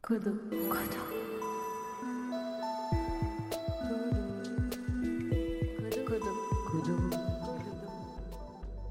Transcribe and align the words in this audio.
Kodo. 0.00 0.30
Kodo. 0.50 1.02
Kodo. 6.06 6.32
Kodo. 6.70 6.96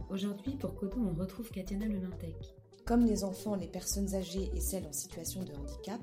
Aujourd'hui, 0.09 0.55
pour 0.57 0.75
Kodo, 0.75 0.97
on 0.99 1.13
retrouve 1.13 1.49
Katiana 1.49 1.87
Lelintec. 1.87 2.35
Comme 2.85 3.05
les 3.05 3.23
enfants, 3.23 3.55
les 3.55 3.67
personnes 3.67 4.13
âgées 4.15 4.51
et 4.53 4.59
celles 4.59 4.85
en 4.85 4.91
situation 4.91 5.43
de 5.43 5.53
handicap, 5.53 5.99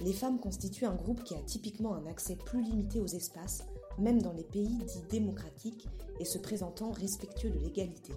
les 0.00 0.12
femmes 0.12 0.38
constituent 0.38 0.86
un 0.86 0.94
groupe 0.94 1.24
qui 1.24 1.34
a 1.34 1.42
typiquement 1.42 1.94
un 1.96 2.06
accès 2.06 2.36
plus 2.36 2.62
limité 2.62 3.00
aux 3.00 3.06
espaces, 3.06 3.64
même 3.98 4.22
dans 4.22 4.32
les 4.32 4.44
pays 4.44 4.78
dits 4.78 5.02
démocratiques 5.10 5.88
et 6.20 6.24
se 6.24 6.38
présentant 6.38 6.92
respectueux 6.92 7.50
de 7.50 7.58
l'égalité. 7.58 8.12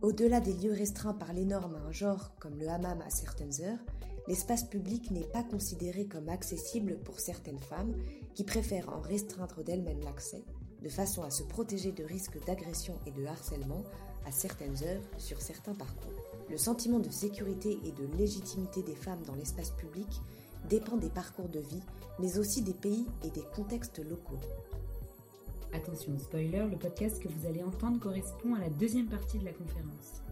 Au-delà 0.00 0.40
des 0.40 0.54
lieux 0.54 0.72
restreints 0.72 1.14
par 1.14 1.34
les 1.34 1.44
normes 1.44 1.76
à 1.76 1.80
un 1.80 1.92
genre 1.92 2.34
comme 2.40 2.58
le 2.58 2.68
hammam 2.68 3.02
à 3.02 3.10
certaines 3.10 3.60
heures, 3.62 3.78
l'espace 4.28 4.64
public 4.64 5.10
n'est 5.10 5.26
pas 5.26 5.42
considéré 5.42 6.06
comme 6.06 6.28
accessible 6.28 6.98
pour 6.98 7.18
certaines 7.18 7.58
femmes 7.58 7.94
qui 8.34 8.44
préfèrent 8.44 8.90
en 8.90 9.00
restreindre 9.00 9.64
d'elles-mêmes 9.64 10.02
l'accès, 10.04 10.44
de 10.82 10.88
façon 10.90 11.22
à 11.22 11.30
se 11.30 11.42
protéger 11.42 11.92
de 11.92 12.04
risques 12.04 12.44
d'agression 12.44 12.94
et 13.06 13.10
de 13.10 13.24
harcèlement 13.24 13.82
à 14.26 14.30
certaines 14.30 14.84
heures 14.84 15.02
sur 15.16 15.40
certains 15.40 15.74
parcours. 15.74 16.12
Le 16.50 16.58
sentiment 16.58 16.98
de 16.98 17.10
sécurité 17.10 17.78
et 17.84 17.92
de 17.92 18.16
légitimité 18.18 18.82
des 18.82 18.94
femmes 18.94 19.22
dans 19.26 19.34
l'espace 19.34 19.70
public 19.70 20.08
dépend 20.68 20.98
des 20.98 21.10
parcours 21.10 21.48
de 21.48 21.60
vie, 21.60 21.82
mais 22.18 22.38
aussi 22.38 22.60
des 22.60 22.74
pays 22.74 23.06
et 23.24 23.30
des 23.30 23.44
contextes 23.56 23.98
locaux. 23.98 24.40
Attention, 25.72 26.18
spoiler, 26.18 26.66
le 26.70 26.76
podcast 26.76 27.18
que 27.22 27.28
vous 27.28 27.46
allez 27.46 27.62
entendre 27.62 27.98
correspond 27.98 28.54
à 28.54 28.60
la 28.60 28.70
deuxième 28.70 29.08
partie 29.08 29.38
de 29.38 29.44
la 29.46 29.52
conférence. 29.52 30.22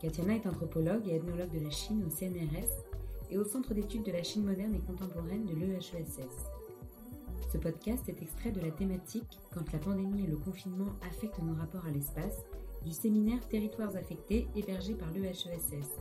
Katiana 0.00 0.36
est 0.36 0.46
anthropologue 0.46 1.08
et 1.08 1.16
ethnologue 1.16 1.50
de 1.50 1.64
la 1.64 1.70
Chine 1.70 2.04
au 2.06 2.10
CNRS 2.10 2.70
et 3.30 3.38
au 3.38 3.44
Centre 3.44 3.74
d'études 3.74 4.04
de 4.04 4.12
la 4.12 4.22
Chine 4.22 4.44
moderne 4.44 4.74
et 4.74 4.80
contemporaine 4.80 5.44
de 5.44 5.54
l'EHESS. 5.54 6.46
Ce 7.52 7.58
podcast 7.58 8.08
est 8.08 8.22
extrait 8.22 8.52
de 8.52 8.60
la 8.60 8.70
thématique 8.70 9.40
Quand 9.52 9.72
la 9.72 9.78
pandémie 9.80 10.24
et 10.24 10.28
le 10.28 10.36
confinement 10.36 10.92
affectent 11.02 11.42
nos 11.42 11.54
rapports 11.54 11.86
à 11.86 11.90
l'espace 11.90 12.44
du 12.84 12.92
séminaire 12.92 13.46
Territoires 13.48 13.96
affectés 13.96 14.46
hébergé 14.54 14.94
par 14.94 15.10
l'EHESS. 15.10 15.96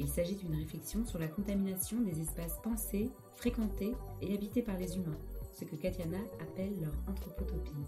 Il 0.00 0.08
s'agit 0.08 0.36
d'une 0.36 0.56
réflexion 0.56 1.04
sur 1.04 1.20
la 1.20 1.28
contamination 1.28 2.00
des 2.00 2.20
espaces 2.20 2.58
pensés, 2.64 3.10
fréquentés 3.36 3.94
et 4.22 4.34
habités 4.34 4.62
par 4.62 4.76
les 4.76 4.96
humains, 4.96 5.18
ce 5.54 5.64
que 5.64 5.76
Katiana 5.76 6.18
appelle 6.40 6.80
leur 6.80 6.94
anthropotopie. 7.08 7.84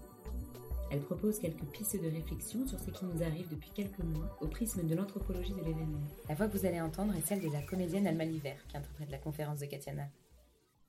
Elle 0.91 0.99
propose 0.99 1.39
quelques 1.39 1.63
pistes 1.71 2.01
de 2.01 2.09
réflexion 2.09 2.67
sur 2.67 2.77
ce 2.77 2.91
qui 2.91 3.05
nous 3.05 3.23
arrive 3.23 3.47
depuis 3.49 3.71
quelques 3.73 4.03
mois 4.03 4.37
au 4.41 4.47
prisme 4.47 4.85
de 4.85 4.93
l'anthropologie 4.93 5.53
de 5.53 5.63
l'événement. 5.63 6.01
La 6.27 6.35
voix 6.35 6.49
que 6.49 6.57
vous 6.57 6.65
allez 6.65 6.81
entendre 6.81 7.15
est 7.15 7.25
celle 7.25 7.39
de 7.39 7.47
la 7.47 7.61
comédienne 7.61 8.07
Alma 8.07 8.25
Liver, 8.25 8.55
qui 8.67 8.75
interprète 8.75 9.09
la 9.09 9.17
conférence 9.17 9.59
de 9.59 9.67
Katiana. 9.67 10.09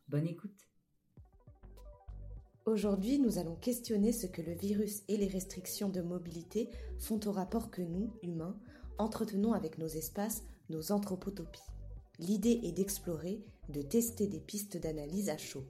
Bonne 0.09 0.27
écoute 0.27 0.69
Aujourd'hui, 2.67 3.21
nous 3.21 3.39
allons 3.39 3.55
questionner 3.55 4.13
ce 4.13 4.27
que 4.27 4.43
le 4.43 4.55
virus 4.55 5.03
et 5.07 5.17
les 5.17 5.29
restrictions 5.29 5.89
de 5.89 6.01
mobilité 6.01 6.69
font 6.99 7.21
au 7.27 7.31
rapport 7.31 7.71
que 7.71 7.83
nous, 7.83 8.13
humains, 8.25 8.57
entretenons 8.99 9.53
avec 9.53 9.79
nos 9.79 9.87
espaces, 9.87 10.43
nos 10.69 10.91
anthropotopies. 10.91 11.63
L'idée 12.19 12.61
est 12.65 12.73
d'explorer, 12.73 13.41
de 13.69 13.83
tester 13.83 14.27
des 14.27 14.41
pistes 14.41 14.77
d'analyse 14.77 15.29
à 15.29 15.39
chaud. 15.39 15.65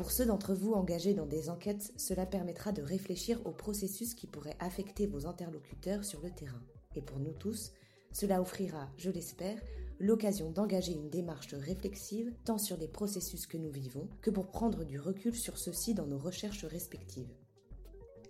Pour 0.00 0.12
ceux 0.12 0.24
d'entre 0.24 0.54
vous 0.54 0.72
engagés 0.72 1.12
dans 1.12 1.26
des 1.26 1.50
enquêtes, 1.50 1.92
cela 1.98 2.24
permettra 2.24 2.72
de 2.72 2.80
réfléchir 2.80 3.38
aux 3.44 3.52
processus 3.52 4.14
qui 4.14 4.26
pourraient 4.26 4.56
affecter 4.58 5.06
vos 5.06 5.26
interlocuteurs 5.26 6.06
sur 6.06 6.22
le 6.22 6.30
terrain. 6.30 6.62
Et 6.96 7.02
pour 7.02 7.18
nous 7.18 7.34
tous, 7.34 7.72
cela 8.10 8.40
offrira, 8.40 8.88
je 8.96 9.10
l'espère, 9.10 9.60
l'occasion 9.98 10.52
d'engager 10.52 10.92
une 10.92 11.10
démarche 11.10 11.52
réflexive 11.52 12.32
tant 12.46 12.56
sur 12.56 12.78
les 12.78 12.88
processus 12.88 13.46
que 13.46 13.58
nous 13.58 13.70
vivons 13.70 14.08
que 14.22 14.30
pour 14.30 14.46
prendre 14.46 14.84
du 14.84 14.98
recul 14.98 15.34
sur 15.34 15.58
ceux-ci 15.58 15.92
dans 15.92 16.06
nos 16.06 16.18
recherches 16.18 16.64
respectives. 16.64 17.34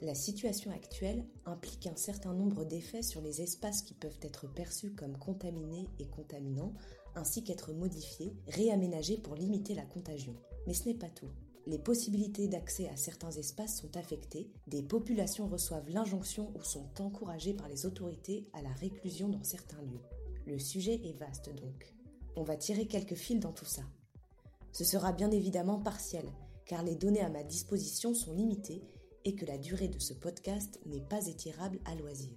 La 0.02 0.16
situation 0.16 0.72
actuelle 0.72 1.24
implique 1.46 1.86
un 1.86 1.94
certain 1.94 2.34
nombre 2.34 2.64
d'effets 2.64 3.02
sur 3.02 3.20
les 3.20 3.42
espaces 3.42 3.82
qui 3.82 3.94
peuvent 3.94 4.18
être 4.22 4.52
perçus 4.52 4.90
comme 4.90 5.16
contaminés 5.16 5.86
et 6.00 6.08
contaminants, 6.08 6.74
ainsi 7.14 7.44
qu'être 7.44 7.72
modifiés, 7.72 8.34
réaménagés 8.48 9.18
pour 9.18 9.36
limiter 9.36 9.76
la 9.76 9.84
contagion. 9.84 10.34
Mais 10.66 10.74
ce 10.74 10.88
n'est 10.88 10.94
pas 10.94 11.10
tout. 11.10 11.30
Les 11.70 11.78
possibilités 11.78 12.48
d'accès 12.48 12.88
à 12.88 12.96
certains 12.96 13.30
espaces 13.30 13.78
sont 13.78 13.96
affectées, 13.96 14.50
des 14.66 14.82
populations 14.82 15.46
reçoivent 15.46 15.88
l'injonction 15.88 16.52
ou 16.56 16.64
sont 16.64 16.88
encouragées 16.98 17.54
par 17.54 17.68
les 17.68 17.86
autorités 17.86 18.48
à 18.54 18.60
la 18.60 18.72
réclusion 18.72 19.28
dans 19.28 19.44
certains 19.44 19.80
lieux. 19.82 20.00
Le 20.48 20.58
sujet 20.58 21.00
est 21.04 21.16
vaste 21.16 21.54
donc. 21.54 21.94
On 22.34 22.42
va 22.42 22.56
tirer 22.56 22.88
quelques 22.88 23.14
fils 23.14 23.38
dans 23.38 23.52
tout 23.52 23.66
ça. 23.66 23.82
Ce 24.72 24.82
sera 24.82 25.12
bien 25.12 25.30
évidemment 25.30 25.78
partiel, 25.78 26.24
car 26.66 26.82
les 26.82 26.96
données 26.96 27.20
à 27.20 27.30
ma 27.30 27.44
disposition 27.44 28.14
sont 28.14 28.32
limitées 28.32 28.82
et 29.24 29.36
que 29.36 29.46
la 29.46 29.56
durée 29.56 29.86
de 29.86 30.00
ce 30.00 30.12
podcast 30.12 30.80
n'est 30.86 31.06
pas 31.08 31.28
étirable 31.28 31.78
à 31.84 31.94
loisir. 31.94 32.32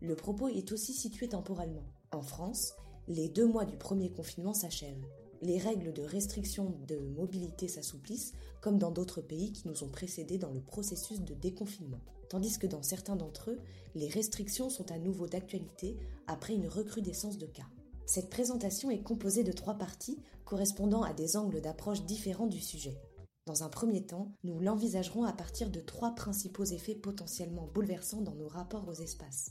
Le 0.00 0.14
propos 0.14 0.46
est 0.46 0.70
aussi 0.70 0.92
situé 0.92 1.28
temporellement. 1.28 1.88
En 2.12 2.22
France, 2.22 2.74
les 3.08 3.28
deux 3.28 3.48
mois 3.48 3.64
du 3.64 3.76
premier 3.76 4.12
confinement 4.12 4.54
s'achèvent. 4.54 5.04
Les 5.42 5.58
règles 5.58 5.92
de 5.92 6.02
restriction 6.02 6.72
de 6.86 6.98
mobilité 6.98 7.66
s'assouplissent, 7.66 8.32
comme 8.60 8.78
dans 8.78 8.92
d'autres 8.92 9.20
pays 9.20 9.52
qui 9.52 9.66
nous 9.66 9.82
ont 9.82 9.88
précédés 9.88 10.38
dans 10.38 10.52
le 10.52 10.60
processus 10.60 11.20
de 11.20 11.34
déconfinement. 11.34 11.98
Tandis 12.28 12.60
que 12.60 12.68
dans 12.68 12.84
certains 12.84 13.16
d'entre 13.16 13.50
eux, 13.50 13.58
les 13.96 14.06
restrictions 14.06 14.70
sont 14.70 14.92
à 14.92 14.98
nouveau 14.98 15.26
d'actualité 15.26 15.98
après 16.28 16.54
une 16.54 16.68
recrudescence 16.68 17.38
de 17.38 17.46
cas. 17.46 17.66
Cette 18.06 18.30
présentation 18.30 18.88
est 18.88 19.02
composée 19.02 19.42
de 19.42 19.50
trois 19.50 19.74
parties 19.74 20.20
correspondant 20.44 21.02
à 21.02 21.12
des 21.12 21.36
angles 21.36 21.60
d'approche 21.60 22.04
différents 22.04 22.46
du 22.46 22.60
sujet. 22.60 22.96
Dans 23.46 23.64
un 23.64 23.68
premier 23.68 24.06
temps, 24.06 24.30
nous 24.44 24.60
l'envisagerons 24.60 25.24
à 25.24 25.32
partir 25.32 25.70
de 25.70 25.80
trois 25.80 26.14
principaux 26.14 26.64
effets 26.64 26.94
potentiellement 26.94 27.68
bouleversants 27.74 28.22
dans 28.22 28.36
nos 28.36 28.46
rapports 28.46 28.86
aux 28.86 28.94
espaces. 28.94 29.50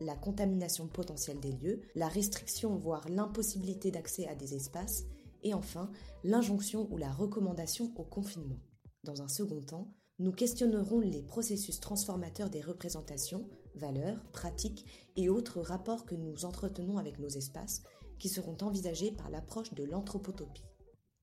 La 0.00 0.16
contamination 0.16 0.86
potentielle 0.86 1.40
des 1.40 1.52
lieux, 1.52 1.82
la 1.94 2.08
restriction 2.08 2.76
voire 2.76 3.06
l'impossibilité 3.08 3.90
d'accès 3.90 4.26
à 4.26 4.34
des 4.34 4.54
espaces, 4.54 5.04
et 5.42 5.54
enfin 5.54 5.90
l'injonction 6.24 6.88
ou 6.90 6.96
la 6.96 7.12
recommandation 7.12 7.92
au 7.96 8.04
confinement. 8.04 8.58
Dans 9.04 9.22
un 9.22 9.28
second 9.28 9.60
temps, 9.60 9.92
nous 10.18 10.32
questionnerons 10.32 11.00
les 11.00 11.22
processus 11.22 11.80
transformateurs 11.80 12.50
des 12.50 12.60
représentations, 12.60 13.48
valeurs, 13.74 14.22
pratiques 14.32 14.84
et 15.16 15.28
autres 15.28 15.60
rapports 15.60 16.04
que 16.04 16.14
nous 16.14 16.44
entretenons 16.44 16.98
avec 16.98 17.18
nos 17.18 17.28
espaces, 17.28 17.82
qui 18.18 18.28
seront 18.28 18.56
envisagés 18.60 19.12
par 19.12 19.30
l'approche 19.30 19.72
de 19.72 19.84
l'anthropotopie. 19.84 20.66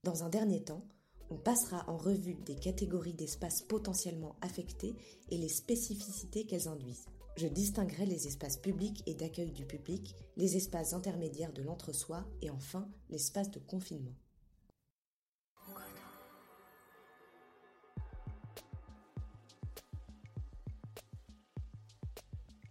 Dans 0.03 0.23
un 0.23 0.29
dernier 0.29 0.63
temps, 0.63 0.87
on 1.29 1.37
passera 1.37 1.83
en 1.87 1.97
revue 1.97 2.35
des 2.45 2.55
catégories 2.55 3.13
d'espaces 3.13 3.61
potentiellement 3.61 4.35
affectés 4.41 4.95
et 5.29 5.37
les 5.37 5.49
spécificités 5.49 6.45
qu'elles 6.45 6.67
induisent. 6.67 7.05
Je 7.37 7.45
distinguerai 7.47 8.07
les 8.07 8.25
espaces 8.25 8.57
publics 8.57 9.03
et 9.05 9.13
d'accueil 9.13 9.51
du 9.51 9.63
public, 9.63 10.15
les 10.37 10.57
espaces 10.57 10.93
intermédiaires 10.93 11.53
de 11.53 11.61
l'entre-soi 11.61 12.25
et 12.41 12.49
enfin 12.49 12.89
l'espace 13.11 13.51
de 13.51 13.59
confinement. 13.59 14.15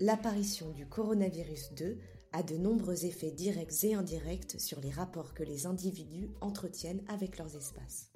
L'apparition 0.01 0.73
du 0.73 0.85
coronavirus 0.85 1.73
2 1.75 1.99
a 2.33 2.43
de 2.43 2.57
nombreux 2.57 3.07
effets 3.07 3.31
directs 3.31 3.85
et 3.85 3.95
indirects 3.95 4.61
sur 4.61 4.81
les 4.81 4.91
rapports 4.91 5.33
que 5.33 5.45
les 5.45 5.67
individus 5.67 6.29
entretiennent 6.41 7.05
avec 7.07 7.39
leurs 7.39 7.57
espaces. 7.57 8.11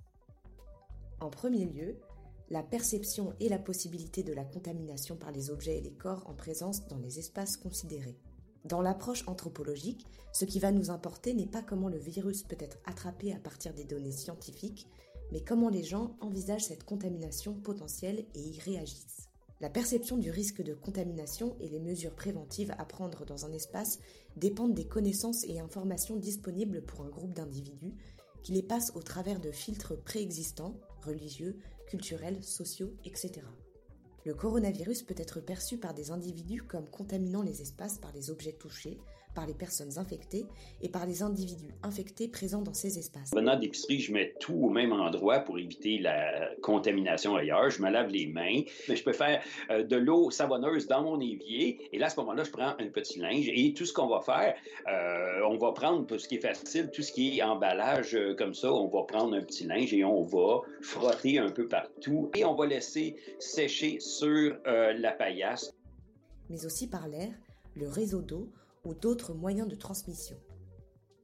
En 1.21 1.31
premier 1.31 1.65
lieu, 1.65 1.97
la 2.51 2.63
perception 2.65 3.33
et 3.39 3.49
la 3.49 3.59
possibilité 3.59 4.23
de 4.23 4.33
la 4.33 4.45
contamination 4.45 5.17
par 5.17 5.31
les 5.31 5.51
objets 5.51 5.79
et 5.79 5.81
les 5.81 5.93
corps 5.93 6.25
en 6.27 6.35
présence 6.35 6.87
dans 6.89 6.99
les 6.99 7.19
espaces 7.19 7.57
considérés. 7.57 8.19
Dans 8.65 8.83
l'approche 8.83 9.27
anthropologique, 9.27 10.05
ce 10.33 10.45
qui 10.45 10.59
va 10.59 10.73
nous 10.73 10.91
importer 10.91 11.33
n'est 11.33 11.47
pas 11.47 11.63
comment 11.63 11.89
le 11.89 11.99
virus 11.99 12.43
peut 12.43 12.57
être 12.59 12.79
attrapé 12.85 13.33
à 13.33 13.39
partir 13.39 13.73
des 13.73 13.85
données 13.85 14.13
scientifiques, 14.13 14.89
mais 15.33 15.43
comment 15.43 15.69
les 15.69 15.85
gens 15.85 16.17
envisagent 16.21 16.65
cette 16.65 16.85
contamination 16.85 17.55
potentielle 17.55 18.27
et 18.35 18.41
y 18.41 18.59
réagissent. 18.61 19.29
La 19.61 19.71
perception 19.71 20.17
du 20.17 20.31
risque 20.31 20.63
de 20.63 20.75
contamination 20.75 21.55
et 21.61 21.69
les 21.69 21.81
mesures 21.81 22.15
préventives 22.15 22.75
à 22.79 22.85
prendre 22.85 23.25
dans 23.27 23.45
un 23.45 23.53
espace 23.53 23.99
dépendent 24.37 24.75
des 24.75 24.87
connaissances 24.87 25.45
et 25.45 25.61
informations 25.61 26.17
disponibles 26.17 26.83
pour 26.83 27.03
un 27.03 27.11
groupe 27.11 27.35
d'individus 27.35 27.95
qui 28.43 28.53
les 28.53 28.63
passent 28.63 28.93
au 28.95 29.03
travers 29.03 29.39
de 29.39 29.51
filtres 29.51 30.03
préexistants 30.03 30.75
religieux, 31.03 31.59
culturels, 31.91 32.43
sociaux, 32.43 32.95
etc. 33.05 33.43
Le 34.27 34.35
coronavirus 34.35 35.03
peut 35.05 35.15
être 35.17 35.41
perçu 35.41 35.79
par 35.79 35.95
des 35.95 36.11
individus 36.11 36.63
comme 36.63 36.87
contaminant 36.91 37.43
les 37.43 37.63
espaces 37.63 37.99
par 37.99 38.13
les 38.13 38.31
objets 38.31 38.53
touchés, 38.53 38.99
par 39.35 39.47
les 39.47 39.55
personnes 39.55 39.99
infectées 39.99 40.47
et 40.83 40.89
par 40.89 41.07
les 41.07 41.23
individus 41.23 41.73
infectés 41.83 42.29
présents 42.29 42.63
dans 42.63 42.75
ces 42.75 42.99
espaces. 42.99 43.31
Venant 43.35 43.59
d'épicerie, 43.59 44.01
je 44.01 44.13
mets 44.13 44.35
tout 44.41 44.55
au 44.55 44.71
même 44.71 44.93
endroit 44.93 45.41
pour 45.41 45.59
éviter 45.59 45.99
la 45.99 46.51
contamination 46.63 47.37
ailleurs. 47.37 47.71
Je 47.71 47.83
me 47.83 47.91
lave 47.91 48.11
les 48.11 48.27
mains. 48.27 48.63
Mais 48.89 48.97
je 48.97 49.05
peux 49.05 49.13
faire 49.13 49.43
euh, 49.71 49.83
de 49.83 49.97
l'eau 49.97 50.31
savonneuse 50.31 50.87
dans 50.87 51.03
mon 51.03 51.21
évier. 51.21 51.89
Et 51.93 51.99
là, 51.99 52.07
à 52.07 52.11
ce 52.11 52.19
moment-là, 52.21 52.45
je 52.45 52.51
prends 52.51 52.75
un 52.79 52.89
petit 52.89 53.19
linge. 53.19 53.49
Et 53.53 53.73
tout 53.73 53.85
ce 53.85 53.93
qu'on 53.93 54.09
va 54.09 54.21
faire, 54.21 54.55
euh, 54.89 55.47
on 55.49 55.57
va 55.57 55.73
prendre, 55.73 56.07
pour 56.07 56.21
ce 56.21 56.29
qui 56.29 56.37
est 56.37 56.41
facile, 56.41 56.91
tout 56.93 57.03
ce 57.03 57.13
qui 57.13 57.39
est 57.39 57.43
emballage 57.43 58.15
euh, 58.15 58.35
comme 58.35 58.55
ça, 58.55 58.73
on 58.73 58.89
va 58.89 59.05
prendre 59.05 59.35
un 59.37 59.43
petit 59.43 59.65
linge 59.65 59.95
et 59.95 60.05
on 60.05 60.23
va 60.23 60.61
frotter 60.83 61.39
un 61.39 61.51
peu 61.51 61.67
partout. 61.69 62.31
Et 62.35 62.45
on 62.45 62.55
va 62.55 62.67
laisser 62.67 63.17
sécher 63.39 63.99
sur 64.19 64.57
la 64.65 65.13
paillasse. 65.13 65.75
Mais 66.49 66.67
aussi 66.67 66.89
par 66.89 67.09
l'air, 67.09 67.33
le 67.75 67.89
réseau 67.89 68.23
d'eau 68.23 68.53
ou 68.85 68.95
d'autres 68.95 69.35
moyens 69.35 69.69
de 69.69 69.77
transmission. 69.77 70.37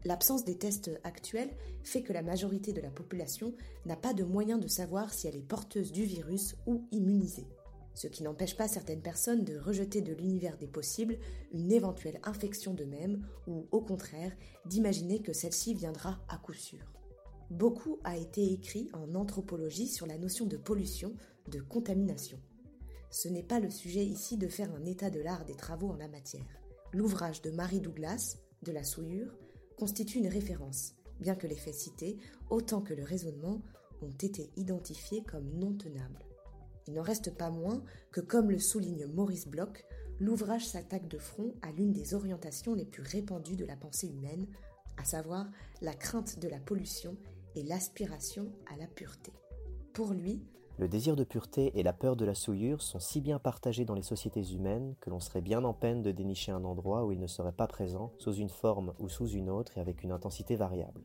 L'absence 0.05 0.45
des 0.45 0.57
tests 0.57 0.91
actuels 1.03 1.51
fait 1.83 2.03
que 2.03 2.13
la 2.13 2.23
majorité 2.23 2.73
de 2.73 2.81
la 2.81 2.91
population 2.91 3.55
n'a 3.87 3.97
pas 3.97 4.15
de 4.15 4.23
moyen 4.23 4.57
de 4.57 4.69
savoir 4.69 5.13
si 5.13 5.27
elle 5.27 5.35
est 5.37 5.43
porteuse 5.43 5.91
du 5.91 6.05
virus 6.05 6.55
ou 6.67 6.87
immunisée, 6.93 7.49
ce 7.95 8.07
qui 8.07 8.23
n'empêche 8.23 8.57
pas 8.57 8.69
certaines 8.69 9.03
personnes 9.03 9.43
de 9.43 9.59
rejeter 9.59 10.03
de 10.03 10.13
l'univers 10.13 10.59
des 10.59 10.69
possibles 10.69 11.19
une 11.53 11.73
éventuelle 11.73 12.21
infection 12.23 12.73
d'eux-mêmes 12.73 13.27
ou 13.49 13.67
au 13.73 13.81
contraire 13.81 14.33
d'imaginer 14.67 15.23
que 15.23 15.33
celle-ci 15.33 15.75
viendra 15.75 16.21
à 16.29 16.37
coup 16.37 16.53
sûr. 16.53 16.93
Beaucoup 17.51 17.99
a 18.05 18.17
été 18.17 18.53
écrit 18.53 18.89
en 18.93 19.15
anthropologie 19.15 19.89
sur 19.89 20.07
la 20.07 20.19
notion 20.19 20.47
de 20.47 20.57
pollution, 20.57 21.15
de 21.49 21.61
contamination. 21.61 22.39
Ce 23.11 23.29
n'est 23.29 23.43
pas 23.43 23.61
le 23.61 23.71
sujet 23.71 24.05
ici 24.05 24.37
de 24.37 24.49
faire 24.49 24.75
un 24.75 24.85
état 24.85 25.11
de 25.11 25.21
l'art 25.21 25.45
des 25.45 25.55
travaux 25.55 25.91
en 25.91 25.97
la 25.97 26.09
matière. 26.09 26.61
L'ouvrage 26.93 27.43
de 27.43 27.51
Marie 27.51 27.81
Douglas, 27.81 28.37
de 28.63 28.73
la 28.73 28.85
souillure, 28.85 29.37
constitue 29.79 30.19
une 30.19 30.29
référence, 30.29 30.95
bien 31.21 31.35
que 31.35 31.47
les 31.47 31.57
faits 31.57 31.75
cités, 31.75 32.17
autant 32.51 32.81
que 32.81 32.95
le 32.95 33.05
raisonnement, 33.05 33.63
ont 34.03 34.15
été 34.23 34.51
identifiés 34.57 35.23
comme 35.23 35.49
non 35.59 35.75
tenables. 35.75 36.25
Il 36.87 36.95
n'en 36.95 37.03
reste 37.03 37.37
pas 37.37 37.51
moins 37.51 37.83
que, 38.13 38.21
comme 38.21 38.51
le 38.51 38.59
souligne 38.59 39.07
Maurice 39.07 39.49
Bloch, 39.49 39.85
l'ouvrage 40.21 40.67
s'attaque 40.67 41.09
de 41.09 41.19
front 41.19 41.55
à 41.63 41.73
l'une 41.73 41.93
des 41.93 42.15
orientations 42.15 42.75
les 42.75 42.85
plus 42.85 43.03
répandues 43.03 43.57
de 43.57 43.65
la 43.65 43.77
pensée 43.77 44.09
humaine, 44.09 44.47
à 44.97 45.05
savoir 45.05 45.51
la 45.81 45.95
crainte 45.95 46.39
de 46.39 46.49
la 46.49 46.61
pollution 46.61 47.17
et 47.55 47.63
l'aspiration 47.63 48.53
à 48.73 48.77
la 48.77 48.87
pureté. 48.87 49.33
Pour 49.93 50.13
lui, 50.13 50.43
le 50.79 50.89
désir 50.89 51.17
de 51.17 51.25
pureté 51.25 51.73
et 51.79 51.83
la 51.83 51.95
peur 51.95 52.17
de 52.17 52.27
la 52.27 52.35
souillure 52.35 52.83
sont 52.83 53.01
si 53.01 53.23
bien 53.23 53.39
partagés 53.39 53.87
dans 53.87 53.95
les 53.95 54.03
sociétés 54.03 54.53
humaines 54.53 54.95
que 55.01 55.09
l'on 55.09 55.21
serait 55.21 55.41
bien 55.41 55.65
en 55.65 55.73
peine 55.73 56.03
de 56.03 56.13
dénicher 56.13 56.53
un 56.53 56.65
endroit 56.65 57.07
où 57.07 57.13
il 57.13 57.19
ne 57.19 57.27
serait 57.27 57.53
pas 57.53 57.67
présent, 57.67 58.13
sous 58.19 58.35
une 58.35 58.51
forme 58.51 58.93
ou 58.99 59.09
sous 59.09 59.29
une 59.29 59.49
autre 59.49 59.79
et 59.79 59.81
avec 59.81 60.03
une 60.03 60.13
intensité 60.13 60.55
variable. 60.55 61.01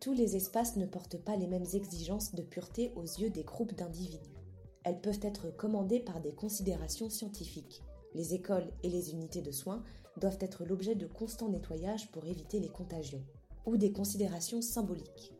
Tous 0.00 0.12
les 0.12 0.34
espaces 0.34 0.76
ne 0.76 0.86
portent 0.86 1.22
pas 1.22 1.36
les 1.36 1.46
mêmes 1.46 1.66
exigences 1.74 2.34
de 2.34 2.42
pureté 2.42 2.92
aux 2.96 3.04
yeux 3.04 3.30
des 3.30 3.44
groupes 3.44 3.74
d'individus. 3.74 4.34
Elles 4.82 5.00
peuvent 5.00 5.20
être 5.22 5.50
commandées 5.56 6.00
par 6.00 6.20
des 6.20 6.32
considérations 6.32 7.08
scientifiques. 7.08 7.82
Les 8.14 8.34
écoles 8.34 8.72
et 8.82 8.88
les 8.88 9.12
unités 9.12 9.42
de 9.42 9.52
soins 9.52 9.84
doivent 10.20 10.38
être 10.40 10.64
l'objet 10.64 10.96
de 10.96 11.06
constants 11.06 11.48
nettoyages 11.48 12.10
pour 12.10 12.24
éviter 12.26 12.58
les 12.58 12.68
contagions, 12.68 13.24
ou 13.64 13.76
des 13.76 13.92
considérations 13.92 14.60
symboliques 14.60 15.32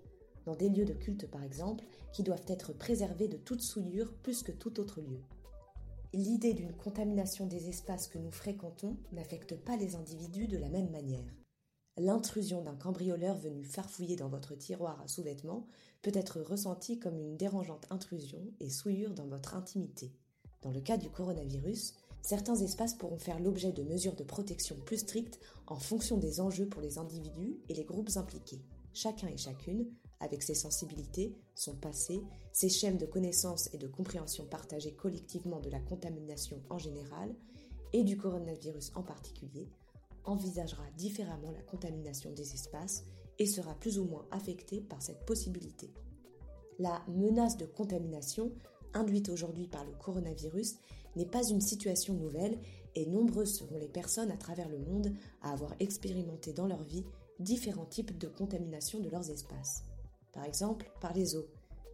dans 0.46 0.54
des 0.54 0.68
lieux 0.68 0.84
de 0.84 0.94
culte 0.94 1.28
par 1.30 1.42
exemple, 1.42 1.84
qui 2.12 2.22
doivent 2.22 2.44
être 2.48 2.72
préservés 2.72 3.28
de 3.28 3.36
toute 3.36 3.62
souillure 3.62 4.12
plus 4.22 4.42
que 4.42 4.52
tout 4.52 4.80
autre 4.80 5.00
lieu. 5.00 5.20
L'idée 6.12 6.54
d'une 6.54 6.72
contamination 6.72 7.46
des 7.46 7.68
espaces 7.68 8.08
que 8.08 8.18
nous 8.18 8.30
fréquentons 8.30 8.96
n'affecte 9.12 9.54
pas 9.56 9.76
les 9.76 9.96
individus 9.96 10.46
de 10.46 10.56
la 10.56 10.68
même 10.68 10.90
manière. 10.90 11.34
L'intrusion 11.98 12.62
d'un 12.62 12.74
cambrioleur 12.74 13.36
venu 13.38 13.64
farfouiller 13.64 14.16
dans 14.16 14.28
votre 14.28 14.54
tiroir 14.54 15.00
à 15.00 15.08
sous-vêtements 15.08 15.66
peut 16.02 16.12
être 16.14 16.40
ressentie 16.40 16.98
comme 16.98 17.18
une 17.18 17.36
dérangeante 17.36 17.86
intrusion 17.90 18.40
et 18.60 18.68
souillure 18.68 19.14
dans 19.14 19.26
votre 19.26 19.54
intimité. 19.54 20.12
Dans 20.62 20.70
le 20.70 20.80
cas 20.80 20.98
du 20.98 21.10
coronavirus, 21.10 21.94
certains 22.22 22.56
espaces 22.56 22.94
pourront 22.94 23.18
faire 23.18 23.40
l'objet 23.40 23.72
de 23.72 23.82
mesures 23.82 24.16
de 24.16 24.24
protection 24.24 24.76
plus 24.84 24.98
strictes 24.98 25.40
en 25.66 25.76
fonction 25.76 26.18
des 26.18 26.40
enjeux 26.40 26.68
pour 26.68 26.82
les 26.82 26.98
individus 26.98 27.58
et 27.68 27.74
les 27.74 27.84
groupes 27.84 28.16
impliqués. 28.16 28.62
Chacun 28.92 29.28
et 29.28 29.36
chacune 29.38 29.86
avec 30.20 30.42
ses 30.42 30.54
sensibilités, 30.54 31.36
son 31.54 31.74
passé, 31.74 32.20
ses 32.52 32.68
schèmes 32.68 32.96
de 32.96 33.06
connaissance 33.06 33.68
et 33.72 33.78
de 33.78 33.86
compréhension 33.86 34.46
partagés 34.46 34.94
collectivement 34.94 35.60
de 35.60 35.70
la 35.70 35.80
contamination 35.80 36.62
en 36.70 36.78
général 36.78 37.34
et 37.92 38.02
du 38.02 38.16
coronavirus 38.16 38.92
en 38.94 39.02
particulier, 39.02 39.68
envisagera 40.24 40.84
différemment 40.96 41.50
la 41.52 41.62
contamination 41.62 42.32
des 42.32 42.54
espaces 42.54 43.04
et 43.38 43.46
sera 43.46 43.74
plus 43.74 43.98
ou 43.98 44.04
moins 44.04 44.26
affecté 44.30 44.80
par 44.80 45.02
cette 45.02 45.24
possibilité. 45.24 45.92
La 46.78 47.02
menace 47.08 47.56
de 47.56 47.66
contamination 47.66 48.52
induite 48.94 49.28
aujourd'hui 49.28 49.68
par 49.68 49.84
le 49.84 49.92
coronavirus 49.92 50.76
n'est 51.16 51.26
pas 51.26 51.46
une 51.48 51.60
situation 51.60 52.14
nouvelle 52.14 52.58
et 52.94 53.06
nombreuses 53.06 53.56
seront 53.56 53.78
les 53.78 53.88
personnes 53.88 54.30
à 54.30 54.36
travers 54.36 54.68
le 54.68 54.78
monde 54.78 55.12
à 55.42 55.52
avoir 55.52 55.74
expérimenté 55.80 56.52
dans 56.52 56.66
leur 56.66 56.82
vie 56.82 57.04
différents 57.38 57.86
types 57.86 58.16
de 58.18 58.28
contamination 58.28 59.00
de 59.00 59.10
leurs 59.10 59.30
espaces 59.30 59.84
par 60.36 60.44
exemple 60.44 60.92
par 61.00 61.14
les 61.14 61.34
eaux. 61.34 61.48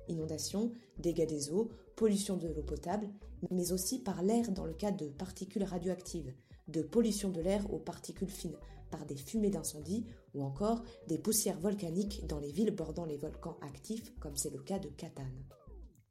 Inondations, 0.08 0.72
dégâts 0.98 1.28
des 1.28 1.50
eaux, 1.50 1.70
pollution 1.96 2.36
de 2.36 2.48
l'eau 2.48 2.62
potable, 2.62 3.08
mais 3.50 3.72
aussi 3.72 4.00
par 4.00 4.22
l'air 4.22 4.50
dans 4.50 4.66
le 4.66 4.74
cas 4.74 4.90
de 4.90 5.06
particules 5.06 5.62
radioactives, 5.62 6.34
de 6.68 6.82
pollution 6.82 7.30
de 7.30 7.40
l'air 7.40 7.72
aux 7.72 7.78
particules 7.78 8.28
fines, 8.28 8.58
par 8.90 9.06
des 9.06 9.16
fumées 9.16 9.50
d'incendie 9.50 10.04
ou 10.34 10.42
encore 10.42 10.82
des 11.08 11.18
poussières 11.18 11.58
volcaniques 11.58 12.26
dans 12.26 12.40
les 12.40 12.52
villes 12.52 12.74
bordant 12.74 13.06
les 13.06 13.16
volcans 13.16 13.56
actifs 13.62 14.12
comme 14.18 14.36
c'est 14.36 14.50
le 14.50 14.60
cas 14.60 14.78
de 14.80 14.88
Catane. 14.88 15.44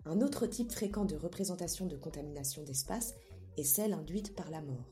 Un 0.06 0.22
autre 0.22 0.48
type 0.48 0.72
fréquent 0.72 1.06
de 1.06 1.16
représentation 1.16 1.86
de 1.86 1.95
contamination 1.95 2.63
d'espace 2.63 3.13
est 3.57 3.63
celle 3.63 3.94
induite 3.94 4.36
par 4.36 4.50
la 4.50 4.62
mort. 4.62 4.89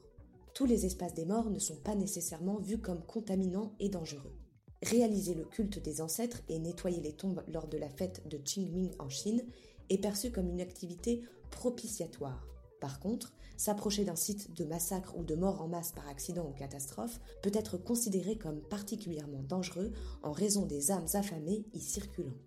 Tous 0.54 0.66
les 0.66 0.86
espaces 0.86 1.14
des 1.14 1.26
morts 1.26 1.50
ne 1.50 1.58
sont 1.58 1.78
pas 1.78 1.96
nécessairement 1.96 2.60
vus 2.60 2.80
comme 2.80 3.04
contaminants 3.06 3.74
et 3.80 3.90
dangereux. 3.90 4.36
Réaliser 4.82 5.34
le 5.34 5.44
culte 5.44 5.80
des 5.80 6.00
ancêtres 6.00 6.42
et 6.48 6.58
nettoyer 6.58 7.02
les 7.02 7.12
tombes 7.12 7.44
lors 7.52 7.68
de 7.68 7.78
la 7.78 7.90
fête 7.90 8.28
de 8.30 8.38
Qingming 8.38 8.92
en 9.00 9.10
Chine 9.10 9.44
est 9.90 9.98
perçu 9.98 10.32
comme 10.32 10.50
une 10.50 10.62
activité 10.62 11.22
propitiatoire. 11.52 12.48
Par 12.80 13.02
contre, 13.02 13.34
s'approcher 13.58 14.06
d'un 14.06 14.16
site 14.16 14.56
de 14.56 14.64
massacre 14.64 15.18
ou 15.18 15.26
de 15.26 15.36
mort 15.36 15.62
en 15.62 15.68
masse 15.68 15.92
par 15.92 16.08
accident 16.08 16.48
ou 16.48 16.54
catastrophe 16.54 17.20
peut 17.42 17.52
être 17.54 17.78
considéré 17.78 18.38
comme 18.38 18.62
particulièrement 18.62 19.44
dangereux 19.44 19.92
en 20.24 20.32
raison 20.32 20.66
des 20.66 20.92
âmes 20.92 21.08
affamées 21.14 21.66
y 21.74 21.82
circulant. 21.82 22.38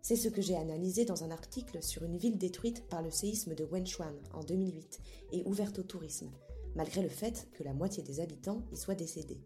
C'est 0.00 0.16
ce 0.16 0.28
que 0.28 0.40
j'ai 0.42 0.56
analysé 0.56 1.04
dans 1.04 1.24
un 1.24 1.30
article 1.30 1.82
sur 1.82 2.04
une 2.04 2.16
ville 2.16 2.38
détruite 2.38 2.86
par 2.88 3.02
le 3.02 3.10
séisme 3.10 3.54
de 3.54 3.64
Wenchuan 3.64 4.14
en 4.32 4.42
2008 4.42 5.00
et 5.32 5.42
ouverte 5.44 5.78
au 5.78 5.82
tourisme, 5.82 6.30
malgré 6.76 7.02
le 7.02 7.08
fait 7.08 7.48
que 7.52 7.62
la 7.62 7.74
moitié 7.74 8.02
des 8.02 8.20
habitants 8.20 8.62
y 8.72 8.76
soient 8.76 8.94
décédés. 8.94 9.40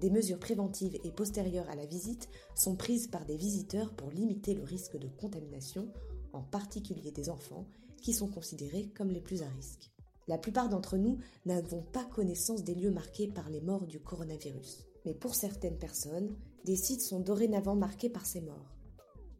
Des 0.00 0.10
mesures 0.10 0.38
préventives 0.38 0.98
et 1.04 1.10
postérieures 1.10 1.68
à 1.68 1.76
la 1.76 1.84
visite 1.84 2.28
sont 2.54 2.74
prises 2.74 3.06
par 3.06 3.26
des 3.26 3.36
visiteurs 3.36 3.92
pour 3.92 4.10
limiter 4.10 4.54
le 4.54 4.62
risque 4.62 4.96
de 4.96 5.08
contamination, 5.08 5.92
en 6.32 6.42
particulier 6.42 7.10
des 7.10 7.28
enfants, 7.28 7.66
qui 8.00 8.14
sont 8.14 8.28
considérés 8.28 8.88
comme 8.96 9.10
les 9.10 9.20
plus 9.20 9.42
à 9.42 9.48
risque. 9.48 9.90
La 10.26 10.38
plupart 10.38 10.68
d'entre 10.68 10.96
nous 10.96 11.18
n'avons 11.44 11.82
pas 11.82 12.04
connaissance 12.04 12.64
des 12.64 12.74
lieux 12.74 12.90
marqués 12.90 13.28
par 13.28 13.50
les 13.50 13.60
morts 13.60 13.86
du 13.86 14.00
coronavirus. 14.00 14.86
Mais 15.04 15.14
pour 15.14 15.34
certaines 15.34 15.78
personnes, 15.78 16.34
des 16.64 16.76
sites 16.76 17.02
sont 17.02 17.20
dorénavant 17.20 17.76
marqués 17.76 18.10
par 18.10 18.24
ces 18.24 18.40
morts. 18.40 18.76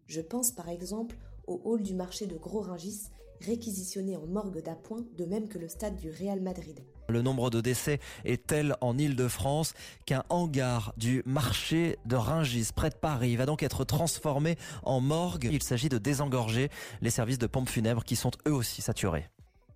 Je 0.07 0.21
pense 0.21 0.53
par 0.53 0.69
exemple 0.69 1.17
au 1.47 1.61
hall 1.65 1.83
du 1.83 1.95
marché 1.95 2.27
de 2.27 2.37
Gros 2.37 2.61
Ringis, 2.61 3.09
réquisitionné 3.41 4.17
en 4.17 4.27
morgue 4.27 4.63
d'appoint, 4.63 5.05
de 5.17 5.25
même 5.25 5.49
que 5.49 5.59
le 5.59 5.69
stade 5.69 5.97
du 5.97 6.11
Real 6.11 6.41
Madrid. 6.41 6.81
Le 7.09 7.23
nombre 7.23 7.51
de 7.51 7.61
décès 7.61 7.99
est 8.25 8.47
tel 8.47 8.77
en 8.81 8.97
Ile-de-France 8.97 9.75
qu'un 10.07 10.25
hangar 10.29 10.95
du 10.97 11.23
marché 11.27 11.99
de 12.07 12.17
Ringis, 12.17 12.69
près 12.75 12.91
de 12.91 12.95
Paris, 12.95 13.37
va 13.37 13.47
donc 13.47 13.63
être 13.63 13.85
transformé 13.85 14.57
en 14.85 15.01
morgue? 15.01 15.49
Il 15.51 15.63
s'agit 15.63 15.89
de 15.89 15.99
désengorger 15.99 16.69
les 17.01 17.11
services 17.11 17.39
de 17.39 17.47
pompes 17.47 17.69
funèbres 17.69 18.05
qui 18.05 18.17
sont 18.17 18.31
eux 18.47 18.55
aussi 18.55 18.81
saturés. 18.83 19.29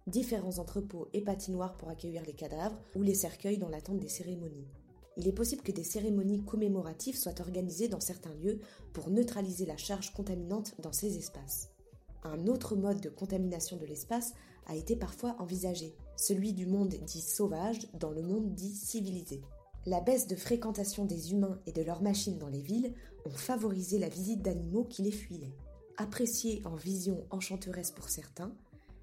Différents 0.07 0.59
entrepôts 0.59 1.09
et 1.13 1.23
patinoires 1.23 1.77
pour 1.77 1.89
accueillir 1.89 2.23
les 2.27 2.35
cadavres 2.35 2.79
ou 2.95 3.03
les 3.03 3.15
cercueils 3.15 3.59
dans 3.59 3.71
l'attente 3.71 3.99
des 3.99 4.09
cérémonies. 4.09 4.69
Il 5.17 5.29
est 5.29 5.33
possible 5.33 5.63
que 5.63 5.73
des 5.73 5.85
cérémonies 5.85 6.45
commémoratives 6.45 7.17
soient 7.17 7.41
organisées 7.41 7.89
dans 7.89 8.01
certains 8.01 8.35
lieux 8.35 8.61
pour 8.93 9.11
neutraliser 9.11 9.65
la 9.65 9.77
charge 9.77 10.13
contaminante 10.13 10.75
dans 10.83 10.93
ces 10.93 11.17
espaces. 11.17 11.74
Un 12.25 12.47
autre 12.47 12.75
mode 12.75 13.01
de 13.01 13.11
contamination 13.11 13.77
de 13.77 13.85
l'espace 13.85 14.33
a 14.67 14.75
été 14.75 14.97
parfois 14.97 15.37
envisagé, 15.39 15.95
celui 16.17 16.53
du 16.53 16.67
monde 16.67 16.95
dit 17.07 17.21
sauvage 17.21 17.87
dans 17.95 18.11
le 18.11 18.23
monde 18.23 18.55
dit 18.55 18.75
civilisé. 18.75 19.43
La 19.87 20.01
baisse 20.01 20.27
de 20.27 20.37
fréquentation 20.37 21.05
des 21.05 21.33
humains 21.33 21.61
et 21.67 21.73
de 21.73 21.83
leurs 21.83 22.03
machines 22.03 22.39
dans 22.39 22.49
les 22.49 22.63
villes 22.63 22.95
ont 23.27 23.31
favorisé 23.31 23.99
la 23.99 24.09
visite 24.09 24.41
d'animaux 24.41 24.85
qui 24.85 25.03
les 25.03 25.13
fuyaient. 25.13 25.55
Appréciés 25.99 26.63
en 26.65 26.75
vision 26.75 27.27
enchanteresse 27.31 27.91
pour 27.91 28.09
certains, 28.09 28.53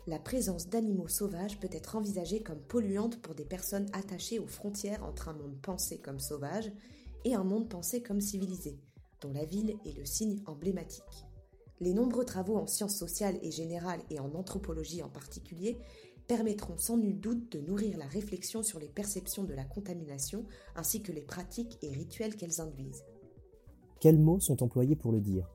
la 0.08 0.18
présence 0.18 0.68
d'animaux 0.68 1.08
sauvages 1.08 1.60
peut 1.60 1.70
être 1.72 1.96
envisagée 1.96 2.42
comme 2.42 2.60
polluante 2.60 3.22
pour 3.22 3.36
des 3.36 3.46
personnes 3.46 3.86
attachées 3.94 4.40
aux 4.40 4.48
frontières 4.48 5.04
entre 5.06 5.30
un 5.30 5.34
monde 5.34 5.62
pensé 5.62 6.00
comme 6.00 6.20
sauvage 6.20 6.72
et 7.24 7.36
un 7.36 7.44
monde 7.44 7.70
pensé 7.70 8.02
comme 8.02 8.20
civilisé, 8.20 8.80
dont 9.22 9.32
la 9.32 9.46
ville 9.46 9.78
est 9.86 9.96
le 9.96 10.06
signe 10.06 10.42
emblématique. 10.48 11.28
Les 11.82 11.94
nombreux 11.94 12.26
travaux 12.26 12.58
en 12.58 12.68
sciences 12.68 12.96
sociales 12.96 13.40
et 13.42 13.50
générales 13.50 14.02
et 14.12 14.20
en 14.20 14.36
anthropologie 14.36 15.02
en 15.02 15.10
particulier 15.10 15.80
permettront 16.28 16.78
sans 16.78 16.96
nul 16.96 17.20
doute 17.20 17.52
de 17.52 17.60
nourrir 17.60 17.98
la 17.98 18.06
réflexion 18.06 18.62
sur 18.62 18.78
les 18.78 18.88
perceptions 18.88 19.44
de 19.44 19.56
la 19.56 19.66
contamination 19.66 20.46
ainsi 20.76 21.02
que 21.02 21.12
les 21.12 21.24
pratiques 21.24 21.80
et 21.82 21.90
rituels 21.90 22.36
qu'elles 22.36 22.62
induisent. 22.62 23.04
Quels 24.00 24.20
mots 24.20 24.40
sont 24.40 24.62
employés 24.62 24.96
pour 24.96 25.12
le 25.12 25.22
dire? 25.22 25.52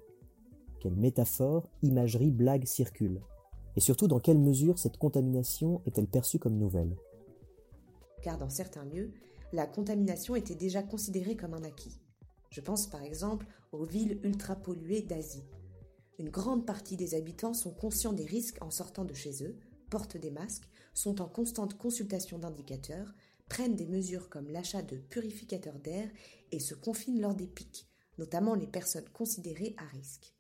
Quelles 0.80 0.96
métaphores, 0.96 1.70
imageries, 1.82 2.32
blagues 2.32 2.66
circulent? 2.66 3.22
Et 3.76 3.80
surtout, 3.80 4.08
dans 4.08 4.20
quelle 4.20 4.38
mesure 4.38 4.80
cette 4.80 4.96
contamination 4.96 5.80
est-elle 5.86 6.08
perçue 6.08 6.40
comme 6.40 6.58
nouvelle? 6.58 6.96
Car 8.22 8.36
dans 8.36 8.50
certains 8.50 8.84
lieux, 8.84 9.12
la 9.52 9.66
contamination 9.66 10.34
était 10.34 10.56
déjà 10.56 10.82
considérée 10.82 11.36
comme 11.36 11.54
un 11.54 11.62
acquis. 11.62 12.00
Je 12.50 12.60
pense 12.60 12.88
par 12.88 13.02
exemple 13.02 13.46
aux 13.70 13.84
villes 13.84 14.18
ultra 14.24 14.56
polluées 14.56 15.02
d'Asie. 15.02 15.44
Une 16.18 16.30
grande 16.30 16.64
partie 16.64 16.96
des 16.96 17.14
habitants 17.14 17.52
sont 17.52 17.72
conscients 17.72 18.14
des 18.14 18.24
risques 18.24 18.62
en 18.62 18.70
sortant 18.70 19.04
de 19.04 19.12
chez 19.12 19.44
eux, 19.44 19.58
portent 19.90 20.16
des 20.16 20.30
masques, 20.30 20.68
sont 20.94 21.20
en 21.20 21.28
constante 21.28 21.76
consultation 21.76 22.38
d'indicateurs, 22.38 23.14
prennent 23.48 23.76
des 23.76 23.86
mesures 23.86 24.30
comme 24.30 24.48
l'achat 24.48 24.82
de 24.82 24.96
purificateurs 24.96 25.78
d'air 25.78 26.08
et 26.52 26.58
se 26.58 26.74
confinent 26.74 27.20
lors 27.20 27.34
des 27.34 27.46
pics, 27.46 27.86
notamment 28.18 28.54
les 28.54 28.66
personnes 28.66 29.08
considérées 29.10 29.74
à 29.76 29.84
risque. 29.84 30.34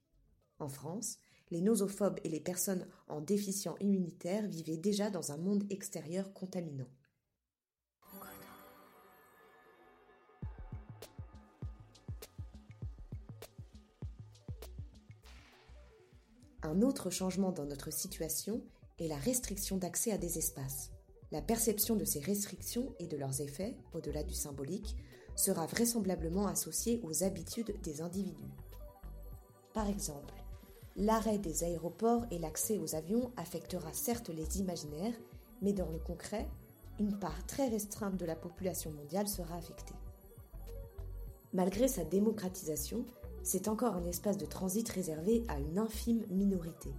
En 0.58 0.68
France, 0.68 1.18
les 1.50 1.60
nosophobes 1.60 2.18
et 2.24 2.30
les 2.30 2.40
personnes 2.40 2.86
en 3.06 3.20
déficient 3.20 3.76
immunitaire 3.80 4.48
vivaient 4.48 4.78
déjà 4.78 5.10
dans 5.10 5.30
un 5.30 5.36
monde 5.36 5.64
extérieur 5.70 6.32
contaminant. 6.32 6.88
Un 16.66 16.82
autre 16.82 17.10
changement 17.10 17.52
dans 17.52 17.64
notre 17.64 17.92
situation 17.92 18.60
et 18.98 19.06
la 19.06 19.14
restriction 19.14 19.76
d'accès 19.76 20.10
à 20.10 20.18
des 20.18 20.36
espaces. 20.36 20.90
La 21.30 21.40
perception 21.40 21.94
de 21.94 22.04
ces 22.04 22.18
restrictions 22.18 22.92
et 22.98 23.06
de 23.06 23.16
leurs 23.16 23.40
effets, 23.40 23.76
au-delà 23.92 24.24
du 24.24 24.34
symbolique, 24.34 24.96
sera 25.36 25.66
vraisemblablement 25.66 26.48
associée 26.48 27.00
aux 27.04 27.22
habitudes 27.22 27.80
des 27.84 28.00
individus. 28.00 28.50
Par 29.74 29.88
exemple, 29.88 30.34
l'arrêt 30.96 31.38
des 31.38 31.62
aéroports 31.62 32.26
et 32.32 32.38
l'accès 32.40 32.78
aux 32.78 32.96
avions 32.96 33.30
affectera 33.36 33.92
certes 33.92 34.30
les 34.30 34.58
imaginaires, 34.58 35.14
mais 35.62 35.72
dans 35.72 35.92
le 35.92 36.00
concret, 36.00 36.48
une 36.98 37.16
part 37.16 37.46
très 37.46 37.68
restreinte 37.68 38.16
de 38.16 38.26
la 38.26 38.34
population 38.34 38.90
mondiale 38.90 39.28
sera 39.28 39.54
affectée. 39.54 39.94
Malgré 41.52 41.86
sa 41.86 42.02
démocratisation, 42.02 43.04
c'est 43.46 43.68
encore 43.68 43.94
un 43.94 44.04
espace 44.06 44.38
de 44.38 44.44
transit 44.44 44.88
réservé 44.88 45.44
à 45.46 45.60
une 45.60 45.78
infime 45.78 46.24
minorité. 46.30 46.90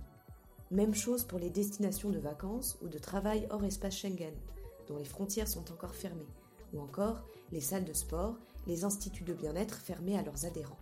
Même 0.72 0.96
chose 0.96 1.26
pour 1.26 1.40
les 1.40 1.50
destinations 1.50 2.10
de 2.10 2.20
vacances 2.20 2.78
ou 2.82 2.88
de 2.88 2.98
travail 2.98 3.46
hors 3.50 3.66
espace 3.66 3.98
Schengen, 3.98 4.34
dont 4.88 4.96
les 4.96 5.04
frontières 5.04 5.50
sont 5.50 5.70
encore 5.74 5.94
fermées, 5.94 6.32
ou 6.74 6.80
encore 6.80 7.26
les 7.52 7.60
salles 7.60 7.84
de 7.84 7.92
sport, 7.92 8.38
les 8.66 8.86
instituts 8.86 9.26
de 9.26 9.34
bien-être 9.34 9.76
fermés 9.76 10.18
à 10.18 10.24
leurs 10.24 10.46
adhérents. 10.46 10.80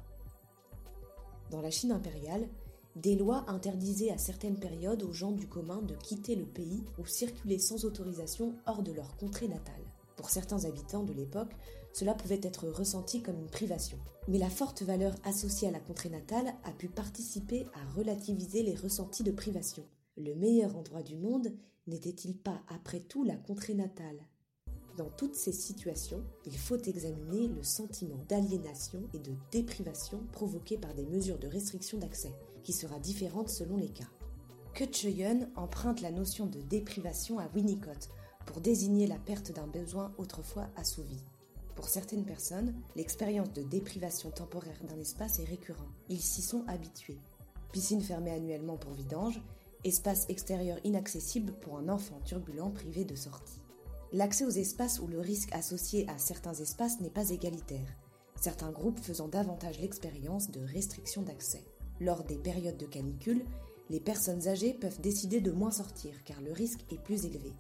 Dans 1.50 1.62
la 1.62 1.72
Chine 1.72 1.94
impériale, 1.94 2.48
des 2.96 3.16
lois 3.16 3.44
interdisaient 3.48 4.12
à 4.12 4.20
certaines 4.20 4.60
périodes 4.60 5.02
aux 5.02 5.14
gens 5.14 5.32
du 5.32 5.48
commun 5.48 5.82
de 5.82 5.96
quitter 5.96 6.36
le 6.36 6.46
pays 6.46 6.84
ou 7.00 7.08
circuler 7.08 7.58
sans 7.58 7.86
autorisation 7.86 8.54
hors 8.68 8.84
de 8.84 8.92
leur 8.92 9.18
contrée 9.18 9.48
natale. 9.48 9.82
Pour 10.16 10.30
certains 10.30 10.66
habitants 10.66 11.04
de 11.04 11.14
l'époque, 11.14 11.56
cela 11.96 12.14
pouvait 12.14 12.42
être 12.44 12.68
ressenti 12.68 13.22
comme 13.22 13.40
une 13.40 13.50
privation. 13.50 13.98
Mais 14.28 14.38
la 14.38 14.50
forte 14.50 14.82
valeur 14.84 15.16
associée 15.24 15.70
à 15.70 15.72
la 15.72 15.80
contrée 15.80 16.10
natale 16.10 16.54
a 16.66 16.72
pu 16.74 16.90
participer 16.90 17.66
à 17.74 17.96
relativiser 17.96 18.64
les 18.64 18.76
ressentis 18.76 19.24
de 19.24 19.32
privation. 19.32 19.86
Le 20.18 20.36
meilleur 20.36 20.76
endroit 20.76 21.04
du 21.04 21.16
monde 21.16 21.54
n'était-il 21.88 22.36
pas 22.36 22.62
après 22.68 23.00
tout 23.00 23.24
la 23.24 23.38
contrée 23.38 23.76
natale? 23.76 24.20
Dans 24.98 25.10
toutes 25.10 25.36
ces 25.36 25.54
situations, 25.54 26.22
il 26.46 26.58
faut 26.58 26.82
examiner 26.82 27.48
le 27.48 27.64
sentiment 27.64 28.20
d'aliénation 28.28 29.04
et 29.14 29.20
de 29.20 29.32
déprivation 29.52 30.20
provoqué 30.34 30.78
par 30.78 30.94
des 30.96 31.06
mesures 31.06 31.40
de 31.40 31.48
restriction 31.48 31.98
d'accès, 31.98 32.34
qui 32.64 32.74
sera 32.74 33.00
différente 33.00 33.48
selon 33.48 33.78
les 33.78 33.90
cas. 33.90 34.10
Que 34.74 34.84
Cheyenne 34.92 35.50
emprunte 35.56 36.02
la 36.02 36.12
notion 36.12 36.46
de 36.46 36.60
déprivation 36.60 37.40
à 37.40 37.48
Winnicott 37.56 38.10
pour 38.46 38.60
désigner 38.60 39.08
la 39.08 39.18
perte 39.18 39.54
d'un 39.54 39.68
besoin 39.68 40.14
autrefois 40.18 40.68
assouvi. 40.76 41.24
Pour 41.76 41.90
certaines 41.90 42.26
personnes, 42.26 42.74
l'expérience 42.96 43.52
de 43.52 43.62
déprivation 43.62 44.32
temporaire 44.32 44.80
d'un 44.90 45.00
espace 45.00 45.40
est 45.40 45.46
récurrent. 45.46 45.90
Ils 46.10 46.22
s'y 46.22 46.42
sont 46.42 46.64
habitués. 46.68 47.20
Piscine 47.72 48.02
fermée 48.02 48.32
annuellement 48.32 48.78
pour 48.78 48.94
vidange, 48.94 49.42
espace 49.84 50.26
extérieur 50.30 50.80
inaccessible 50.84 51.54
pour 51.62 51.78
un 51.78 51.90
enfant 51.90 52.20
turbulent 52.24 52.72
privé 52.72 53.04
de 53.04 53.16
sortie. 53.16 53.60
L'accès 54.14 54.46
aux 54.46 54.50
espaces 54.50 55.00
où 55.00 55.08
le 55.08 55.20
risque 55.20 55.54
associé 55.54 56.08
à 56.10 56.18
certains 56.18 56.54
espaces 56.54 57.02
n'est 57.02 57.10
pas 57.10 57.30
égalitaire, 57.30 57.98
certains 58.40 58.72
groupes 58.72 59.00
faisant 59.00 59.28
davantage 59.28 59.80
l'expérience 59.80 60.52
de 60.52 60.62
restriction 60.62 61.22
d'accès. 61.22 61.66
Lors 62.00 62.24
des 62.24 62.38
périodes 62.38 62.78
de 62.78 62.86
canicule, 62.86 63.46
les 63.90 64.00
personnes 64.00 64.48
âgées 64.48 64.74
peuvent 64.74 65.02
décider 65.02 65.42
de 65.42 65.52
moins 65.52 65.72
sortir 65.72 66.24
car 66.24 66.42
le 66.42 66.52
risque 66.52 66.86
est 66.92 67.02
plus 67.02 67.26
élevé. 67.26 67.54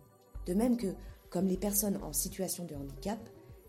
De 0.45 0.53
même 0.53 0.77
que, 0.77 0.93
comme 1.29 1.48
les 1.48 1.57
personnes 1.57 2.00
en 2.03 2.13
situation 2.13 2.65
de 2.65 2.75
handicap, 2.75 3.19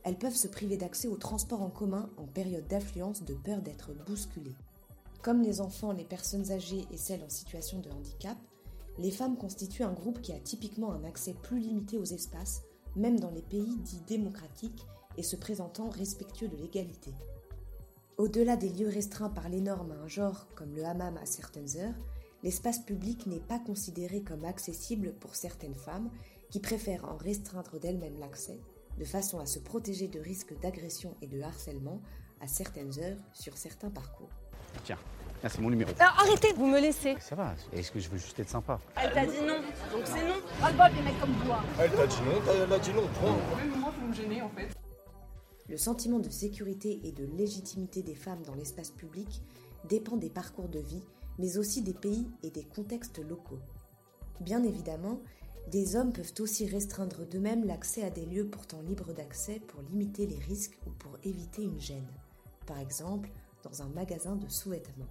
elles 0.07 0.17
peuvent 0.17 0.37
se 0.37 0.47
priver 0.47 0.77
d'accès 0.77 1.09
aux 1.09 1.17
transports 1.17 1.63
en 1.63 1.69
commun 1.69 2.09
en 2.17 2.29
période 2.29 2.69
d'affluence 2.69 3.25
de 3.25 3.35
peur 3.35 3.61
d'être 3.61 3.91
bousculées. 4.07 4.55
Comme 5.21 5.43
les 5.43 5.61
enfants, 5.61 5.91
les 5.91 6.05
personnes 6.05 6.53
âgées 6.53 6.87
et 6.93 6.97
celles 6.97 7.25
en 7.25 7.29
situation 7.29 7.81
de 7.81 7.91
handicap, 7.91 8.39
les 8.99 9.11
femmes 9.11 9.37
constituent 9.37 9.83
un 9.83 9.93
groupe 9.93 10.21
qui 10.21 10.31
a 10.31 10.39
typiquement 10.39 10.93
un 10.93 11.03
accès 11.03 11.35
plus 11.43 11.59
limité 11.59 11.99
aux 11.99 12.05
espaces, 12.05 12.63
même 12.95 13.19
dans 13.19 13.33
les 13.33 13.43
pays 13.43 13.77
dits 13.79 14.01
démocratiques 14.07 14.87
et 15.17 15.25
se 15.25 15.35
présentant 15.35 15.91
respectueux 15.91 16.47
de 16.47 16.57
l'égalité. 16.57 17.11
Au-delà 18.17 18.55
des 18.57 18.69
lieux 18.69 18.89
restreints 18.89 19.31
par 19.31 19.49
les 19.49 19.61
normes 19.61 19.91
à 19.91 20.05
un 20.05 20.09
genre 20.09 20.47
comme 20.55 20.77
le 20.77 20.85
hammam 20.85 21.17
à 21.17 21.27
certaines 21.27 21.79
heures, 21.79 21.99
l'espace 22.45 22.79
public 22.79 23.27
n'est 23.27 23.41
pas 23.41 23.59
considéré 23.59 24.23
comme 24.23 24.45
accessible 24.45 25.15
pour 25.15 25.35
certaines 25.35 25.75
femmes 25.75 26.11
qui 26.49 26.61
préfèrent 26.61 27.07
en 27.07 27.17
restreindre 27.17 27.81
d'elles-mêmes 27.81 28.21
l'accès 28.21 28.61
de 28.99 29.05
façon 29.05 29.39
à 29.39 29.47
se 29.47 29.59
protéger 29.59 30.09
de 30.09 30.21
risques 30.21 30.59
d'agression 30.61 31.15
et 31.23 31.27
de 31.27 31.41
harcèlement 31.41 32.01
à 32.41 32.47
certaines 32.47 32.99
heures 33.01 33.19
sur 33.33 33.57
certains 33.57 33.91
parcours. 33.91 34.31
Tiens, 34.85 34.99
c'est 35.43 35.61
mon 35.61 35.71
numéro. 35.71 35.91
arrêtez, 35.99 36.53
vous 36.55 36.67
me 36.67 36.81
laissez. 36.81 37.17
Ça 37.21 37.35
va, 37.35 37.55
est-ce 37.73 37.91
que 37.91 38.01
je 38.01 38.09
veux 38.09 38.19
juste 38.19 38.39
être 38.41 38.49
sympa 38.49 38.81
Elle 39.03 39.13
t'a 39.13 39.27
dit 39.27 39.41
non, 39.41 39.61
donc 39.93 40.03
c'est 40.05 40.27
non. 40.27 40.35
Pas 40.61 40.71
le 40.71 40.77
bol 40.77 40.87
les 40.97 41.03
mecs 41.03 41.21
comme 41.21 41.35
toi. 41.45 41.61
Elle 41.79 41.91
t'a 41.93 42.07
dit 42.07 42.17
non, 42.25 42.53
elle 42.53 42.73
a 42.73 42.79
dit 42.79 42.93
non, 42.93 43.09
point. 43.21 43.37
moi, 43.79 43.93
vous 43.99 44.07
me 44.09 44.15
gênez 44.15 44.43
en 44.43 44.49
fait. 44.51 44.69
Le 45.69 45.77
sentiment 45.77 46.19
de 46.19 46.31
sécurité 46.31 47.01
et 47.05 47.13
de 47.13 47.25
légitimité 47.25 48.03
des 48.03 48.15
femmes 48.15 48.43
dans 48.43 48.55
l'espace 48.55 48.91
public 48.91 49.43
dépend 49.89 50.17
des 50.17 50.31
parcours 50.31 50.69
de 50.69 50.79
vie, 50.79 51.03
mais 51.39 51.59
aussi 51.59 51.83
des 51.83 51.95
pays 51.95 52.29
et 52.43 52.51
des 52.51 52.65
contextes 52.65 53.19
locaux. 53.19 53.59
Bien 54.41 54.63
évidemment, 54.63 55.21
des 55.71 55.97
hommes 55.97 56.13
peuvent 56.13 56.35
aussi 56.39 56.67
restreindre 56.67 57.27
d'eux-mêmes 57.27 57.65
l'accès 57.65 58.03
à 58.05 58.11
des 58.11 58.25
lieux 58.25 58.47
pourtant 58.47 58.83
libres 58.83 59.13
d'accès 59.13 59.61
pour 59.67 59.83
limiter 59.83 60.27
les 60.27 60.39
risques 60.39 60.79
ou 60.87 60.91
pour 60.91 61.19
éviter 61.25 61.63
une 61.63 61.81
gêne, 61.81 62.07
par 62.67 62.79
exemple 62.79 63.31
dans 63.65 63.83
un 63.83 63.89
magasin 63.89 64.37
de 64.37 64.49
sous-vêtements. 64.49 65.09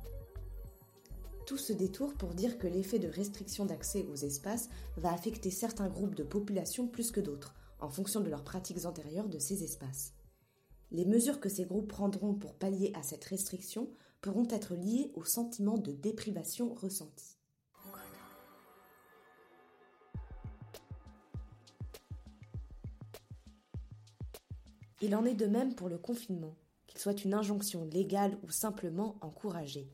Tout 1.45 1.57
ce 1.57 1.73
détour 1.73 2.13
pour 2.13 2.33
dire 2.33 2.57
que 2.57 2.67
l'effet 2.67 2.99
de 2.99 3.09
restriction 3.09 3.65
d'accès 3.65 4.05
aux 4.11 4.15
espaces 4.15 4.69
va 4.97 5.11
affecter 5.13 5.51
certains 5.51 5.89
groupes 5.89 6.15
de 6.15 6.23
population 6.23 6.87
plus 6.87 7.11
que 7.11 7.19
d'autres, 7.19 7.53
en 7.79 7.89
fonction 7.89 8.21
de 8.21 8.29
leurs 8.29 8.43
pratiques 8.43 8.85
antérieures 8.85 9.29
de 9.29 9.39
ces 9.39 9.63
espaces. 9.63 10.13
Les 10.91 11.05
mesures 11.05 11.39
que 11.39 11.49
ces 11.49 11.65
groupes 11.65 11.89
prendront 11.89 12.33
pour 12.33 12.53
pallier 12.53 12.93
à 12.95 13.03
cette 13.03 13.25
restriction 13.25 13.89
pourront 14.21 14.47
être 14.49 14.73
liées 14.73 15.11
au 15.15 15.25
sentiment 15.25 15.77
de 15.77 15.91
déprivation 15.91 16.73
ressenti. 16.73 17.34
Il 25.05 25.15
en 25.15 25.23
est 25.23 25.35
de 25.35 25.45
même 25.45 25.75
pour 25.75 25.87
le 25.87 25.99
confinement, 25.99 26.55
qu'il 26.87 26.97
soit 26.97 27.23
une 27.23 27.35
injonction 27.35 27.85
légale 27.85 28.39
ou 28.41 28.49
simplement 28.49 29.17
encouragée. 29.21 29.87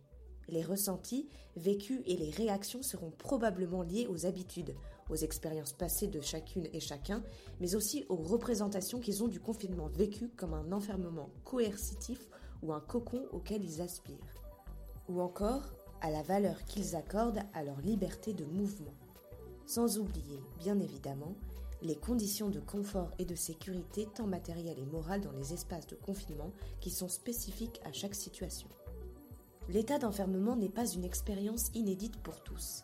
Les 0.47 0.63
ressentis, 0.63 1.27
vécus 1.57 1.99
et 2.05 2.15
les 2.15 2.29
réactions 2.29 2.81
seront 2.81 3.11
probablement 3.11 3.81
liés 3.81 4.07
aux 4.09 4.25
habitudes, 4.25 4.73
aux 5.09 5.17
expériences 5.17 5.73
passées 5.73 6.07
de 6.07 6.21
chacune 6.21 6.69
et 6.71 6.79
chacun, 6.79 7.21
mais 7.59 7.75
aussi 7.75 8.05
aux 8.07 8.15
représentations 8.15 9.01
qu'ils 9.01 9.21
ont 9.21 9.27
du 9.27 9.41
confinement 9.41 9.89
vécu 9.89 10.29
comme 10.29 10.53
un 10.53 10.71
enfermement 10.71 11.29
coercitif 11.43 12.29
ou 12.63 12.71
un 12.71 12.79
cocon 12.79 13.25
auquel 13.33 13.65
ils 13.65 13.81
aspirent. 13.81 14.15
Ou 15.09 15.19
encore 15.19 15.73
à 15.99 16.09
la 16.09 16.21
valeur 16.21 16.63
qu'ils 16.63 16.95
accordent 16.95 17.43
à 17.53 17.65
leur 17.65 17.81
liberté 17.81 18.31
de 18.31 18.45
mouvement. 18.45 18.95
Sans 19.65 19.97
oublier, 19.97 20.39
bien 20.57 20.79
évidemment, 20.79 21.35
les 21.81 21.95
conditions 21.95 22.49
de 22.49 22.59
confort 22.59 23.11
et 23.19 23.25
de 23.25 23.35
sécurité 23.35 24.07
tant 24.13 24.27
matérielles 24.27 24.79
et 24.79 24.85
morales 24.85 25.21
dans 25.21 25.31
les 25.31 25.53
espaces 25.53 25.87
de 25.87 25.95
confinement 25.95 26.51
qui 26.79 26.89
sont 26.89 27.09
spécifiques 27.09 27.81
à 27.85 27.91
chaque 27.91 28.15
situation. 28.15 28.67
L'état 29.69 29.99
d'enfermement 29.99 30.55
n'est 30.55 30.69
pas 30.69 30.87
une 30.87 31.03
expérience 31.03 31.71
inédite 31.73 32.17
pour 32.17 32.41
tous. 32.43 32.83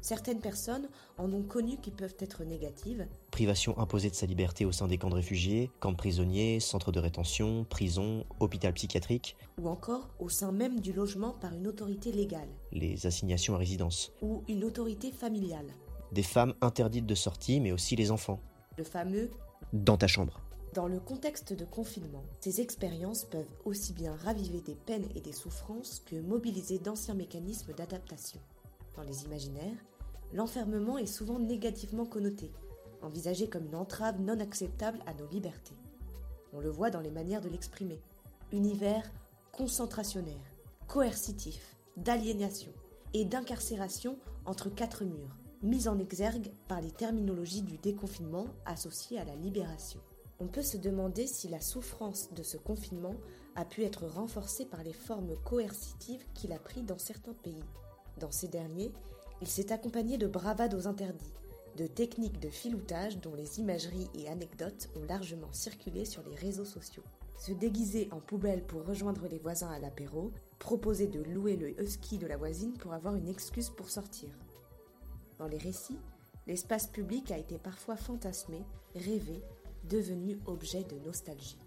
Certaines 0.00 0.40
personnes 0.40 0.88
en 1.16 1.32
ont 1.32 1.44
connu 1.44 1.76
qui 1.76 1.92
peuvent 1.92 2.16
être 2.18 2.42
négatives. 2.42 3.06
Privation 3.30 3.78
imposée 3.78 4.10
de 4.10 4.16
sa 4.16 4.26
liberté 4.26 4.64
au 4.64 4.72
sein 4.72 4.88
des 4.88 4.98
camps 4.98 5.10
de 5.10 5.14
réfugiés, 5.14 5.70
camps 5.78 5.92
de 5.92 5.96
prisonniers, 5.96 6.58
centres 6.58 6.90
de 6.90 6.98
rétention, 6.98 7.64
prisons, 7.70 8.26
hôpital 8.40 8.72
psychiatrique. 8.74 9.36
Ou 9.60 9.68
encore 9.68 10.08
au 10.18 10.28
sein 10.28 10.50
même 10.50 10.80
du 10.80 10.92
logement 10.92 11.30
par 11.30 11.54
une 11.54 11.68
autorité 11.68 12.10
légale. 12.10 12.48
Les 12.72 13.06
assignations 13.06 13.54
à 13.54 13.58
résidence. 13.58 14.12
Ou 14.22 14.42
une 14.48 14.64
autorité 14.64 15.12
familiale. 15.12 15.72
Des 16.12 16.22
femmes 16.22 16.54
interdites 16.60 17.06
de 17.06 17.14
sortie, 17.14 17.60
mais 17.60 17.72
aussi 17.72 17.96
les 17.96 18.10
enfants. 18.10 18.40
Le 18.76 18.84
fameux 18.84 19.30
dans 19.72 19.96
ta 19.96 20.06
chambre. 20.06 20.40
Dans 20.74 20.86
le 20.86 21.00
contexte 21.00 21.52
de 21.52 21.64
confinement, 21.64 22.24
ces 22.40 22.60
expériences 22.60 23.24
peuvent 23.24 23.50
aussi 23.64 23.92
bien 23.92 24.14
raviver 24.16 24.60
des 24.60 24.74
peines 24.74 25.08
et 25.14 25.20
des 25.20 25.32
souffrances 25.32 26.02
que 26.06 26.16
mobiliser 26.16 26.78
d'anciens 26.78 27.14
mécanismes 27.14 27.74
d'adaptation. 27.74 28.40
Dans 28.96 29.02
les 29.02 29.24
imaginaires, 29.24 29.84
l'enfermement 30.32 30.98
est 30.98 31.06
souvent 31.06 31.38
négativement 31.38 32.06
connoté, 32.06 32.50
envisagé 33.02 33.48
comme 33.48 33.66
une 33.66 33.74
entrave 33.74 34.20
non 34.20 34.38
acceptable 34.40 34.98
à 35.06 35.14
nos 35.14 35.28
libertés. 35.28 35.76
On 36.52 36.60
le 36.60 36.70
voit 36.70 36.90
dans 36.90 37.00
les 37.00 37.10
manières 37.10 37.40
de 37.40 37.48
l'exprimer. 37.48 38.00
Univers 38.52 39.10
concentrationnaire, 39.52 40.52
coercitif, 40.88 41.76
d'aliénation 41.96 42.72
et 43.12 43.24
d'incarcération 43.26 44.18
entre 44.46 44.70
quatre 44.70 45.04
murs, 45.04 45.36
mis 45.62 45.86
en 45.86 45.98
exergue 45.98 46.52
par 46.66 46.80
les 46.80 46.90
terminologies 46.90 47.62
du 47.62 47.78
déconfinement 47.78 48.46
associées 48.66 49.18
à 49.18 49.24
la 49.24 49.36
libération. 49.36 50.00
On 50.40 50.48
peut 50.48 50.62
se 50.62 50.76
demander 50.76 51.26
si 51.28 51.48
la 51.48 51.60
souffrance 51.60 52.32
de 52.32 52.42
ce 52.42 52.56
confinement 52.56 53.14
a 53.54 53.64
pu 53.64 53.84
être 53.84 54.06
renforcée 54.06 54.64
par 54.64 54.82
les 54.82 54.92
formes 54.92 55.36
coercitives 55.44 56.26
qu'il 56.34 56.52
a 56.52 56.58
prises 56.58 56.84
dans 56.84 56.98
certains 56.98 57.34
pays. 57.34 57.62
Dans 58.18 58.32
ces 58.32 58.48
derniers, 58.48 58.92
il 59.40 59.46
s'est 59.46 59.72
accompagné 59.72 60.18
de 60.18 60.26
bravades 60.26 60.74
aux 60.74 60.88
interdits, 60.88 61.32
de 61.76 61.86
techniques 61.86 62.40
de 62.40 62.48
filoutage 62.48 63.18
dont 63.18 63.34
les 63.34 63.60
imageries 63.60 64.10
et 64.14 64.28
anecdotes 64.28 64.90
ont 64.96 65.04
largement 65.04 65.52
circulé 65.52 66.04
sur 66.04 66.22
les 66.28 66.36
réseaux 66.36 66.64
sociaux. 66.64 67.04
Se 67.38 67.52
déguiser 67.52 68.08
en 68.10 68.20
poubelle 68.20 68.64
pour 68.64 68.84
rejoindre 68.84 69.26
les 69.28 69.38
voisins 69.38 69.70
à 69.70 69.78
l'apéro, 69.78 70.32
proposer 70.58 71.06
de 71.06 71.22
louer 71.22 71.56
le 71.56 71.80
husky 71.80 72.18
de 72.18 72.26
la 72.26 72.36
voisine 72.36 72.72
pour 72.74 72.92
avoir 72.92 73.14
une 73.14 73.28
excuse 73.28 73.70
pour 73.70 73.90
sortir. 73.90 74.30
Dans 75.42 75.48
les 75.48 75.58
récits, 75.58 75.98
l'espace 76.46 76.86
public 76.86 77.32
a 77.32 77.36
été 77.36 77.58
parfois 77.58 77.96
fantasmé, 77.96 78.64
rêvé, 78.94 79.42
devenu 79.90 80.38
objet 80.46 80.84
de 80.84 81.04
nostalgie. 81.04 81.58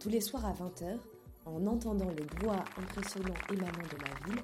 Tous 0.00 0.08
les 0.08 0.20
soirs 0.20 0.44
à 0.44 0.52
20h, 0.52 0.98
en 1.46 1.64
entendant 1.68 2.10
le 2.10 2.24
bois 2.40 2.64
impressionnant 2.76 3.36
émanant 3.52 3.70
de 3.70 4.04
la 4.04 4.26
ville, 4.26 4.42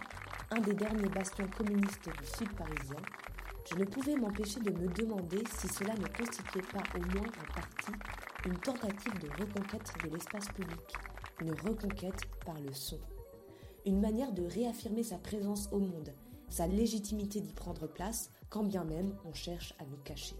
un 0.52 0.60
des 0.60 0.74
derniers 0.74 1.08
bastions 1.08 1.48
communistes 1.58 2.08
du 2.16 2.26
sud 2.26 2.48
parisien, 2.52 3.02
je 3.68 3.74
ne 3.74 3.84
pouvais 3.84 4.14
m'empêcher 4.14 4.60
de 4.60 4.70
me 4.70 4.86
demander 4.86 5.42
si 5.58 5.66
cela 5.66 5.94
ne 5.94 6.06
constituait 6.06 6.62
pas 6.72 6.84
au 6.94 7.00
moins 7.00 7.26
en 7.26 7.52
partie 7.52 8.00
une 8.46 8.58
tentative 8.58 9.18
de 9.18 9.30
reconquête 9.30 9.92
de 10.04 10.10
l'espace 10.10 10.46
public, 10.46 10.94
une 11.40 11.54
reconquête 11.54 12.22
par 12.46 12.60
le 12.60 12.72
son, 12.72 13.00
une 13.84 14.00
manière 14.00 14.30
de 14.30 14.44
réaffirmer 14.44 15.02
sa 15.02 15.18
présence 15.18 15.68
au 15.72 15.80
monde, 15.80 16.12
sa 16.48 16.68
légitimité 16.68 17.40
d'y 17.40 17.52
prendre 17.52 17.88
place, 17.88 18.30
quand 18.50 18.64
bien 18.64 18.84
même 18.84 19.14
on 19.24 19.32
cherche 19.32 19.74
à 19.78 19.84
nous 19.86 19.96
cacher. 20.04 20.36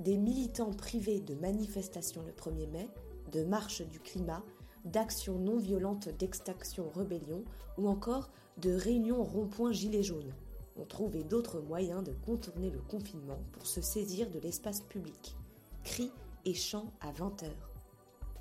Des 0.00 0.16
militants 0.16 0.72
privés 0.72 1.20
de 1.20 1.34
manifestations 1.34 2.22
le 2.22 2.32
1er 2.32 2.70
mai, 2.70 2.88
de 3.32 3.42
marches 3.42 3.82
du 3.82 3.98
climat, 3.98 4.44
d'actions 4.84 5.38
non 5.38 5.58
violentes 5.58 6.08
d'extinction 6.08 6.88
rébellion 6.94 7.42
ou 7.76 7.88
encore 7.88 8.30
de 8.58 8.72
réunions 8.72 9.24
rond-point 9.24 9.72
gilets 9.72 10.02
jaunes 10.02 10.34
ont 10.76 10.84
trouvé 10.84 11.24
d'autres 11.24 11.60
moyens 11.60 12.04
de 12.04 12.12
contourner 12.12 12.70
le 12.70 12.80
confinement 12.80 13.40
pour 13.52 13.66
se 13.66 13.80
saisir 13.80 14.30
de 14.30 14.38
l'espace 14.38 14.80
public. 14.82 15.36
Cris 15.82 16.12
et 16.44 16.54
chants 16.54 16.92
à 17.00 17.10
20 17.10 17.42
heures. 17.42 17.70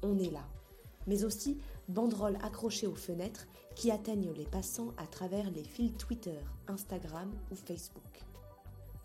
On 0.04 0.18
est 0.20 0.30
là. 0.30 0.48
Mais 1.08 1.24
aussi 1.24 1.58
banderoles 1.88 2.38
accrochées 2.44 2.88
aux 2.88 2.96
fenêtres 2.96 3.48
qui 3.76 3.90
atteignent 3.92 4.34
les 4.34 4.46
passants 4.46 4.94
à 4.98 5.08
travers 5.08 5.50
les 5.52 5.64
fils 5.64 5.94
Twitter, 5.98 6.40
Instagram 6.68 7.32
ou 7.52 7.56
Facebook. 7.56 8.28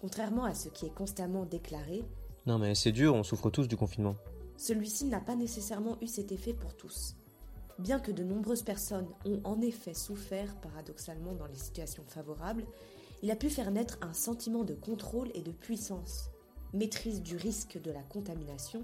Contrairement 0.03 0.45
à 0.45 0.53
ce 0.53 0.69
qui 0.69 0.85
est 0.87 0.95
constamment 0.95 1.45
déclaré, 1.45 2.03
Non 2.45 2.59
mais 2.59 2.75
c'est 2.75 2.91
dur, 2.91 3.15
on 3.15 3.23
souffre 3.23 3.51
tous 3.51 3.69
du 3.69 3.77
confinement. 3.77 4.17
Celui-ci 4.57 5.05
n'a 5.05 5.21
pas 5.21 5.37
nécessairement 5.37 5.97
eu 6.03 6.09
cet 6.09 6.33
effet 6.33 6.55
pour 6.55 6.75
tous. 6.75 7.15
Bien 7.79 8.01
que 8.01 8.11
de 8.11 8.25
nombreuses 8.25 8.65
personnes 8.65 9.07
ont 9.25 9.41
en 9.45 9.61
effet 9.61 9.95
souffert 9.95 10.57
paradoxalement 10.57 11.35
dans 11.35 11.47
les 11.47 11.55
situations 11.55 12.03
favorables, 12.09 12.65
il 13.23 13.31
a 13.31 13.37
pu 13.37 13.49
faire 13.49 13.71
naître 13.71 13.97
un 14.03 14.13
sentiment 14.13 14.65
de 14.65 14.75
contrôle 14.75 15.31
et 15.35 15.41
de 15.41 15.53
puissance, 15.53 16.31
maîtrise 16.73 17.23
du 17.23 17.37
risque 17.37 17.81
de 17.81 17.93
la 17.93 18.03
contamination, 18.03 18.83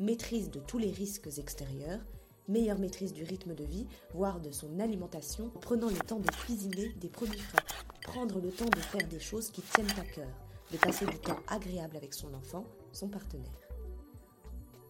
maîtrise 0.00 0.50
de 0.50 0.58
tous 0.58 0.78
les 0.78 0.90
risques 0.90 1.38
extérieurs, 1.38 2.00
meilleure 2.48 2.80
maîtrise 2.80 3.12
du 3.12 3.22
rythme 3.22 3.54
de 3.54 3.64
vie, 3.64 3.86
voire 4.14 4.40
de 4.40 4.50
son 4.50 4.80
alimentation, 4.80 5.52
en 5.54 5.60
prenant 5.60 5.90
le 5.90 5.98
temps 5.98 6.18
de 6.18 6.28
cuisiner 6.28 6.88
des 7.00 7.08
produits 7.08 7.38
frais, 7.38 7.62
prendre 8.02 8.40
le 8.40 8.50
temps 8.50 8.68
de 8.68 8.80
faire 8.80 9.06
des 9.06 9.20
choses 9.20 9.50
qui 9.50 9.62
tiennent 9.62 9.90
à 9.90 10.04
cœur, 10.04 10.45
de 10.72 10.78
passer 10.78 11.06
du 11.06 11.18
temps 11.18 11.38
agréable 11.48 11.96
avec 11.96 12.14
son 12.14 12.32
enfant, 12.34 12.64
son 12.92 13.08
partenaire. 13.08 13.66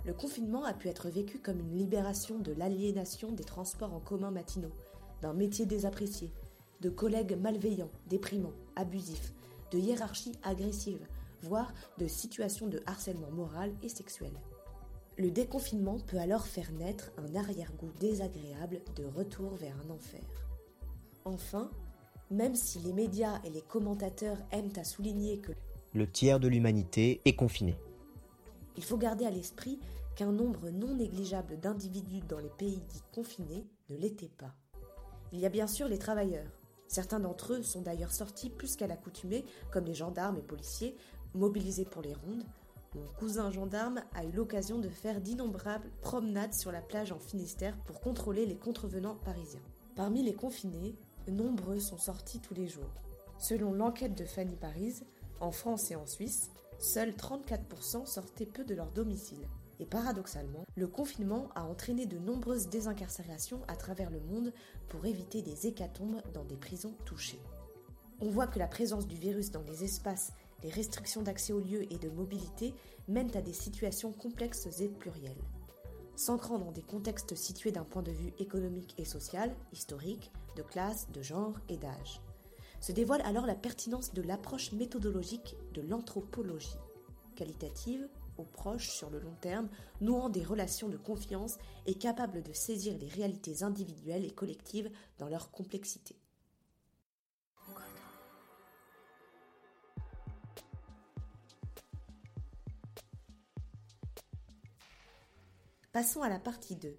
Le 0.04 0.14
confinement 0.14 0.64
a 0.64 0.72
pu 0.72 0.88
être 0.88 1.08
vécu 1.08 1.38
comme 1.38 1.58
une 1.58 1.76
libération 1.76 2.38
de 2.38 2.52
l'aliénation 2.52 3.32
des 3.32 3.44
transports 3.44 3.92
en 3.92 4.00
commun 4.00 4.30
matinaux, 4.30 4.72
d'un 5.20 5.32
métier 5.32 5.66
désapprécié, 5.66 6.30
de 6.80 6.90
collègues 6.90 7.36
malveillants, 7.40 7.90
déprimants, 8.06 8.52
abusifs, 8.76 9.32
de 9.72 9.78
hiérarchies 9.78 10.38
agressives, 10.42 11.06
voire 11.42 11.72
de 11.98 12.06
situations 12.06 12.68
de 12.68 12.80
harcèlement 12.86 13.30
moral 13.30 13.72
et 13.82 13.88
sexuel. 13.88 14.32
Le 15.18 15.30
déconfinement 15.30 15.98
peut 15.98 16.18
alors 16.18 16.46
faire 16.46 16.70
naître 16.72 17.10
un 17.16 17.34
arrière-goût 17.34 17.90
désagréable 18.00 18.82
de 18.96 19.04
retour 19.04 19.54
vers 19.54 19.74
un 19.86 19.90
enfer. 19.90 20.20
Enfin, 21.24 21.70
même 22.30 22.54
si 22.54 22.78
les 22.80 22.92
médias 22.92 23.40
et 23.44 23.50
les 23.50 23.62
commentateurs 23.62 24.38
aiment 24.50 24.72
à 24.76 24.84
souligner 24.84 25.38
que 25.38 25.52
le 25.94 26.10
tiers 26.10 26.40
de 26.40 26.48
l'humanité 26.48 27.20
est 27.24 27.36
confiné, 27.36 27.76
il 28.76 28.84
faut 28.84 28.98
garder 28.98 29.24
à 29.24 29.30
l'esprit 29.30 29.78
qu'un 30.16 30.32
nombre 30.32 30.70
non 30.70 30.94
négligeable 30.94 31.58
d'individus 31.58 32.20
dans 32.28 32.38
les 32.38 32.50
pays 32.50 32.82
dits 32.88 33.02
confinés 33.14 33.66
ne 33.90 33.96
l'était 33.96 34.30
pas. 34.36 34.54
Il 35.32 35.40
y 35.40 35.46
a 35.46 35.50
bien 35.50 35.66
sûr 35.66 35.88
les 35.88 35.98
travailleurs. 35.98 36.50
Certains 36.88 37.20
d'entre 37.20 37.54
eux 37.54 37.62
sont 37.62 37.82
d'ailleurs 37.82 38.12
sortis 38.12 38.50
plus 38.50 38.76
qu'à 38.76 38.86
l'accoutumée, 38.86 39.44
comme 39.70 39.84
les 39.84 39.94
gendarmes 39.94 40.38
et 40.38 40.42
policiers, 40.42 40.96
mobilisés 41.34 41.84
pour 41.84 42.02
les 42.02 42.14
rondes. 42.14 42.44
Mon 42.94 43.06
cousin 43.18 43.50
gendarme 43.50 44.02
a 44.14 44.24
eu 44.24 44.32
l'occasion 44.32 44.78
de 44.78 44.88
faire 44.88 45.20
d'innombrables 45.20 45.90
promenades 46.00 46.54
sur 46.54 46.72
la 46.72 46.80
plage 46.80 47.12
en 47.12 47.18
Finistère 47.18 47.76
pour 47.84 48.00
contrôler 48.00 48.46
les 48.46 48.56
contrevenants 48.56 49.16
parisiens. 49.16 49.60
Parmi 49.96 50.22
les 50.22 50.34
confinés, 50.34 50.94
nombreux 51.30 51.80
sont 51.80 51.98
sortis 51.98 52.40
tous 52.40 52.54
les 52.54 52.68
jours. 52.68 52.90
Selon 53.38 53.72
l'enquête 53.72 54.16
de 54.16 54.24
Fanny 54.24 54.56
Paris, 54.56 54.94
en 55.40 55.50
France 55.50 55.90
et 55.90 55.96
en 55.96 56.06
Suisse, 56.06 56.50
seuls 56.78 57.10
34% 57.12 58.06
sortaient 58.06 58.46
peu 58.46 58.64
de 58.64 58.74
leur 58.74 58.90
domicile. 58.90 59.46
Et 59.78 59.84
paradoxalement, 59.84 60.64
le 60.74 60.86
confinement 60.86 61.48
a 61.54 61.64
entraîné 61.64 62.06
de 62.06 62.18
nombreuses 62.18 62.68
désincarcérations 62.68 63.60
à 63.68 63.76
travers 63.76 64.10
le 64.10 64.20
monde 64.20 64.52
pour 64.88 65.04
éviter 65.04 65.42
des 65.42 65.66
hécatombes 65.66 66.22
dans 66.32 66.44
des 66.44 66.56
prisons 66.56 66.94
touchées. 67.04 67.40
On 68.20 68.30
voit 68.30 68.46
que 68.46 68.58
la 68.58 68.66
présence 68.66 69.06
du 69.06 69.16
virus 69.16 69.50
dans 69.50 69.62
les 69.62 69.84
espaces, 69.84 70.32
les 70.62 70.70
restrictions 70.70 71.22
d'accès 71.22 71.52
aux 71.52 71.60
lieux 71.60 71.92
et 71.92 71.98
de 71.98 72.08
mobilité 72.08 72.72
mènent 73.08 73.36
à 73.36 73.42
des 73.42 73.52
situations 73.52 74.12
complexes 74.12 74.80
et 74.80 74.88
plurielles. 74.88 75.44
S'ancrant 76.16 76.58
dans 76.58 76.72
des 76.72 76.82
contextes 76.82 77.34
situés 77.34 77.72
d'un 77.72 77.84
point 77.84 78.02
de 78.02 78.10
vue 78.10 78.32
économique 78.38 78.94
et 78.96 79.04
social, 79.04 79.54
historique, 79.72 80.32
de 80.56 80.62
classe, 80.62 81.08
de 81.12 81.20
genre 81.20 81.54
et 81.68 81.76
d'âge. 81.76 82.22
Se 82.80 82.92
dévoile 82.92 83.20
alors 83.22 83.44
la 83.44 83.54
pertinence 83.54 84.14
de 84.14 84.22
l'approche 84.22 84.72
méthodologique 84.72 85.56
de 85.74 85.82
l'anthropologie, 85.82 86.78
qualitative, 87.34 88.08
aux 88.38 88.44
proches 88.44 88.90
sur 88.90 89.10
le 89.10 89.18
long 89.18 89.34
terme, 89.40 89.68
nouant 90.00 90.30
des 90.30 90.42
relations 90.42 90.88
de 90.88 90.96
confiance 90.96 91.58
et 91.86 91.94
capable 91.94 92.42
de 92.42 92.52
saisir 92.52 92.96
les 92.98 93.08
réalités 93.08 93.62
individuelles 93.62 94.24
et 94.24 94.30
collectives 94.30 94.90
dans 95.18 95.28
leur 95.28 95.50
complexité. 95.50 96.16
Passons 105.96 106.20
à 106.20 106.28
la 106.28 106.38
partie 106.38 106.76
2. 106.76 106.94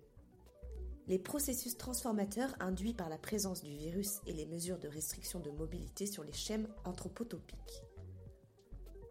Les 1.07 1.19
processus 1.19 1.77
transformateurs 1.77 2.55
induits 2.59 2.95
par 2.95 3.09
la 3.09 3.19
présence 3.19 3.61
du 3.61 3.75
virus 3.75 4.21
et 4.25 4.33
les 4.33 4.47
mesures 4.47 4.79
de 4.79 4.87
restriction 4.87 5.39
de 5.39 5.51
mobilité 5.51 6.07
sur 6.07 6.23
les 6.23 6.33
schèmes 6.33 6.67
anthropotopiques. 6.83 7.83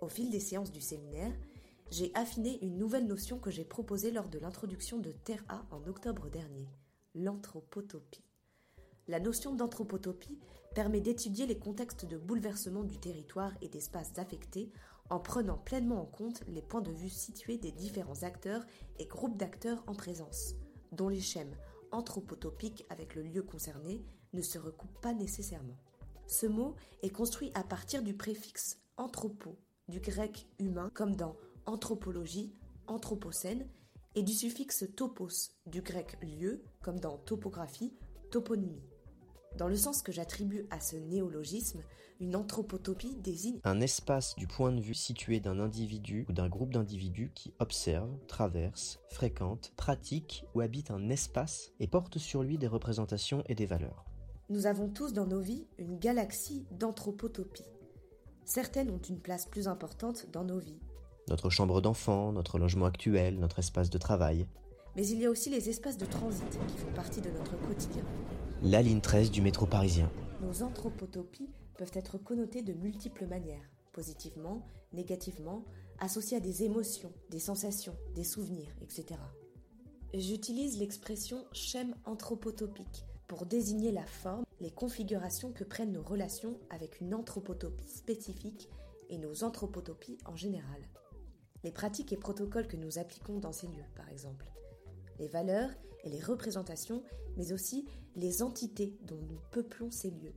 Au 0.00 0.08
fil 0.08 0.28
des 0.28 0.40
séances 0.40 0.72
du 0.72 0.80
séminaire, 0.80 1.32
j'ai 1.92 2.10
affiné 2.16 2.58
une 2.64 2.78
nouvelle 2.78 3.06
notion 3.06 3.38
que 3.38 3.52
j'ai 3.52 3.64
proposée 3.64 4.10
lors 4.10 4.28
de 4.28 4.40
l'introduction 4.40 4.98
de 4.98 5.12
Terre 5.12 5.44
A 5.48 5.64
en 5.70 5.86
octobre 5.86 6.28
dernier, 6.30 6.66
l'anthropotopie. 7.14 8.24
La 9.06 9.20
notion 9.20 9.54
d'anthropotopie 9.54 10.40
permet 10.74 11.00
d'étudier 11.00 11.46
les 11.46 11.60
contextes 11.60 12.06
de 12.06 12.16
bouleversement 12.16 12.82
du 12.82 12.98
territoire 12.98 13.52
et 13.62 13.68
d'espaces 13.68 14.18
affectés 14.18 14.72
en 15.10 15.20
prenant 15.20 15.58
pleinement 15.58 16.02
en 16.02 16.06
compte 16.06 16.42
les 16.48 16.62
points 16.62 16.82
de 16.82 16.90
vue 16.90 17.08
situés 17.08 17.58
des 17.58 17.72
différents 17.72 18.22
acteurs 18.22 18.64
et 18.98 19.06
groupes 19.06 19.36
d'acteurs 19.36 19.84
en 19.86 19.94
présence, 19.94 20.54
dont 20.92 21.08
les 21.08 21.20
schèmes 21.20 21.54
anthropotopiques 21.92 22.84
avec 22.90 23.14
le 23.14 23.22
lieu 23.22 23.42
concerné 23.42 24.04
ne 24.32 24.42
se 24.42 24.58
recoupent 24.58 25.00
pas 25.00 25.14
nécessairement. 25.14 25.78
Ce 26.26 26.46
mot 26.46 26.74
est 27.02 27.10
construit 27.10 27.52
à 27.54 27.62
partir 27.62 28.02
du 28.02 28.14
préfixe 28.14 28.78
anthropo, 28.96 29.56
du 29.88 30.00
grec 30.00 30.48
humain, 30.58 30.90
comme 30.94 31.14
dans 31.14 31.36
anthropologie, 31.66 32.54
anthropocène, 32.86 33.68
et 34.14 34.22
du 34.22 34.32
suffixe 34.32 34.84
topos, 34.96 35.52
du 35.66 35.82
grec 35.82 36.16
lieu, 36.22 36.64
comme 36.82 36.98
dans 36.98 37.18
topographie, 37.18 37.94
toponymie. 38.30 38.82
Dans 39.56 39.68
le 39.68 39.76
sens 39.76 40.02
que 40.02 40.12
j'attribue 40.12 40.66
à 40.70 40.80
ce 40.80 40.96
néologisme, 40.96 41.80
une 42.20 42.36
anthropotopie 42.36 43.16
désigne 43.16 43.58
un 43.64 43.80
espace 43.80 44.36
du 44.36 44.46
point 44.46 44.70
de 44.70 44.82
vue 44.82 44.94
situé 44.94 45.40
d'un 45.40 45.60
individu 45.60 46.26
ou 46.28 46.34
d'un 46.34 46.48
groupe 46.48 46.74
d'individus 46.74 47.30
qui 47.34 47.54
observe, 47.58 48.10
traverse, 48.26 49.00
fréquente, 49.10 49.72
pratique 49.76 50.44
ou 50.54 50.60
habite 50.60 50.90
un 50.90 51.08
espace 51.08 51.72
et 51.80 51.86
porte 51.86 52.18
sur 52.18 52.42
lui 52.42 52.58
des 52.58 52.66
représentations 52.66 53.42
et 53.46 53.54
des 53.54 53.64
valeurs. 53.64 54.04
Nous 54.50 54.66
avons 54.66 54.90
tous 54.90 55.14
dans 55.14 55.26
nos 55.26 55.40
vies 55.40 55.66
une 55.78 55.98
galaxie 55.98 56.66
d'anthropotopies. 56.70 57.64
Certaines 58.44 58.90
ont 58.90 59.00
une 59.08 59.20
place 59.20 59.46
plus 59.46 59.68
importante 59.68 60.26
dans 60.32 60.44
nos 60.44 60.58
vies. 60.58 60.80
Notre 61.28 61.48
chambre 61.48 61.80
d'enfant, 61.80 62.30
notre 62.30 62.58
logement 62.58 62.86
actuel, 62.86 63.38
notre 63.38 63.58
espace 63.58 63.88
de 63.88 63.98
travail. 63.98 64.46
Mais 64.96 65.06
il 65.08 65.18
y 65.18 65.26
a 65.26 65.30
aussi 65.30 65.48
les 65.48 65.68
espaces 65.70 65.98
de 65.98 66.06
transit 66.06 66.58
qui 66.68 66.76
font 66.76 66.92
partie 66.94 67.20
de 67.20 67.30
notre 67.30 67.56
quotidien. 67.66 68.04
La 68.62 68.80
ligne 68.80 69.02
13 69.02 69.30
du 69.30 69.42
métro 69.42 69.66
parisien. 69.66 70.10
Nos 70.40 70.62
anthropotopies 70.62 71.50
peuvent 71.76 71.92
être 71.92 72.16
connotées 72.16 72.62
de 72.62 72.72
multiples 72.72 73.26
manières, 73.26 73.70
positivement, 73.92 74.66
négativement, 74.94 75.62
associées 75.98 76.38
à 76.38 76.40
des 76.40 76.62
émotions, 76.62 77.12
des 77.28 77.38
sensations, 77.38 77.94
des 78.14 78.24
souvenirs, 78.24 78.74
etc. 78.80 79.20
J'utilise 80.14 80.78
l'expression 80.78 81.44
schème 81.52 81.94
anthropotopique 82.06 83.04
pour 83.28 83.44
désigner 83.44 83.92
la 83.92 84.06
forme, 84.06 84.46
les 84.60 84.70
configurations 84.70 85.52
que 85.52 85.64
prennent 85.64 85.92
nos 85.92 86.02
relations 86.02 86.58
avec 86.70 87.02
une 87.02 87.14
anthropotopie 87.14 87.88
spécifique 87.88 88.70
et 89.10 89.18
nos 89.18 89.44
anthropotopies 89.44 90.18
en 90.24 90.34
général. 90.34 90.80
Les 91.62 91.72
pratiques 91.72 92.12
et 92.14 92.16
protocoles 92.16 92.68
que 92.68 92.78
nous 92.78 92.98
appliquons 92.98 93.38
dans 93.38 93.52
ces 93.52 93.66
lieux, 93.66 93.84
par 93.94 94.08
exemple. 94.08 94.50
Les 95.18 95.28
valeurs 95.28 95.70
les 96.08 96.20
représentations, 96.20 97.02
mais 97.36 97.52
aussi 97.52 97.86
les 98.14 98.42
entités 98.42 98.96
dont 99.02 99.20
nous 99.28 99.40
peuplons 99.50 99.90
ces 99.90 100.10
lieux. 100.10 100.34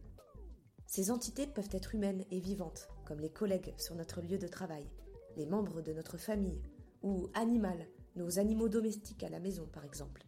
Ces 0.86 1.12
entités 1.12 1.47
peuvent 1.47 1.69
être 1.71 1.95
humaines 1.95 2.25
et 2.32 2.39
vivantes, 2.39 2.89
comme 3.05 3.19
les 3.19 3.29
collègues 3.29 3.73
sur 3.77 3.95
notre 3.95 4.21
lieu 4.21 4.38
de 4.38 4.47
travail, 4.47 4.86
les 5.38 5.45
membres 5.45 5.82
de 5.82 5.93
notre 5.93 6.17
famille, 6.17 6.62
ou 7.03 7.29
animales, 7.34 7.88
nos 8.15 8.39
animaux 8.39 8.69
domestiques 8.69 9.23
à 9.23 9.29
la 9.29 9.39
maison 9.39 9.67
par 9.71 9.86
exemple. 9.86 10.25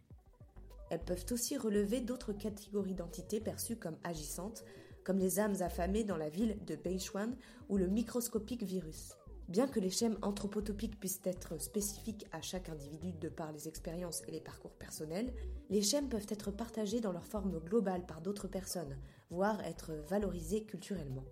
Elles 0.90 1.04
peuvent 1.04 1.26
aussi 1.32 1.58
relever 1.58 2.02
d'autres 2.02 2.34
catégories 2.34 2.96
d'entités 2.96 3.40
perçues 3.40 3.78
comme 3.78 3.98
agissantes, 4.04 4.64
comme 5.04 5.18
les 5.18 5.40
âmes 5.40 5.62
affamées 5.62 6.04
dans 6.04 6.18
la 6.18 6.30
ville 6.30 6.58
de 6.66 6.76
Beichuan 6.76 7.36
ou 7.70 7.78
le 7.78 7.88
microscopique 7.88 8.64
virus. 8.64 9.16
Bien 9.52 9.68
que 9.68 9.82
les 9.82 9.90
schèmes 9.90 10.18
anthropotopiques 10.22 10.98
puissent 10.98 11.20
être 11.26 11.62
spécifiques 11.62 12.26
à 12.32 12.40
chaque 12.40 12.70
individu 12.70 13.12
de 13.12 13.28
par 13.28 13.52
les 13.52 13.68
expériences 13.68 14.22
et 14.30 14.32
les 14.32 14.40
parcours 14.40 14.72
personnels, 14.72 15.34
les 15.70 15.82
schèmes 15.82 16.08
peuvent 16.08 16.28
être 16.30 16.52
partagés 16.52 17.02
dans 17.02 17.12
leur 17.12 17.26
forme 17.26 17.60
globale 17.60 18.06
par 18.06 18.22
d'autres 18.22 18.48
personnes, 18.48 18.98
voire 19.30 19.62
être 19.66 19.92
valorisés 20.08 20.64
culturellement. 20.64 21.26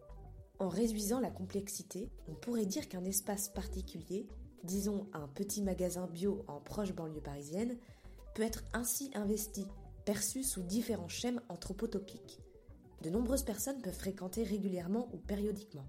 En 0.60 0.68
réduisant 0.68 1.22
la 1.22 1.32
complexité, 1.32 2.10
on 2.28 2.34
pourrait 2.34 2.66
dire 2.66 2.90
qu'un 2.90 3.06
espace 3.06 3.48
particulier, 3.48 4.28
disons 4.66 5.08
un 5.14 5.30
petit 5.30 5.62
magasin 5.62 6.06
bio 6.06 6.44
en 6.50 6.60
proche 6.60 6.92
banlieue 6.92 7.22
parisienne, 7.22 7.78
peut 8.36 8.44
être 8.44 8.66
ainsi 8.74 9.12
investi, 9.16 9.66
perçu 10.04 10.44
sous 10.44 10.64
différents 10.64 11.08
schèmes 11.08 11.40
anthropotopiques. 11.48 12.42
De 13.02 13.10
nombreuses 13.10 13.44
personnes 13.44 13.82
peuvent 13.82 13.98
fréquenter 13.98 14.44
régulièrement 14.44 15.08
ou 15.14 15.18
périodiquement. 15.20 15.88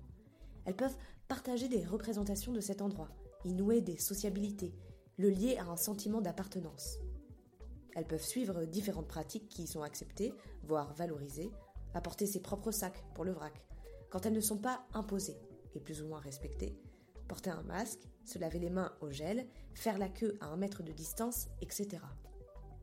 Elles 0.65 0.77
peuvent 0.77 0.97
partager 1.31 1.69
des 1.69 1.85
représentations 1.85 2.51
de 2.51 2.61
cet 2.61 2.83
endroit, 2.83 3.09
y 3.45 3.53
nouer 3.53 3.81
des 3.81 3.97
sociabilités, 3.97 4.75
le 5.17 5.31
lier 5.31 5.59
à 5.59 5.67
un 5.67 5.77
sentiment 5.77 6.21
d'appartenance. 6.21 6.99
Elles 7.95 8.09
peuvent 8.09 8.21
suivre 8.21 8.65
différentes 8.65 9.07
pratiques 9.07 9.49
qui 9.49 9.63
y 9.63 9.67
sont 9.69 9.83
acceptées, 9.83 10.35
voire 10.65 10.93
valorisées, 10.95 11.53
apporter 11.95 12.27
ses 12.27 12.41
propres 12.41 12.73
sacs 12.73 13.05
pour 13.15 13.25
le 13.25 13.31
vrac, 13.31 13.65
quand 14.11 14.27
elles 14.27 14.33
ne 14.33 14.41
sont 14.41 14.59
pas 14.59 14.85
imposées 14.93 15.39
et 15.77 15.79
plus 15.79 16.03
ou 16.03 16.09
moins 16.09 16.19
respectées, 16.19 16.77
porter 17.29 17.51
un 17.51 17.63
masque, 17.63 18.09
se 18.25 18.41
laver 18.41 18.59
les 18.59 18.71
mains 18.71 18.91
au 19.01 19.13
gel, 19.13 19.47
faire 19.73 19.99
la 19.99 20.09
queue 20.09 20.37
à 20.41 20.47
un 20.47 20.57
mètre 20.57 20.83
de 20.83 20.91
distance, 20.91 21.47
etc. 21.63 22.03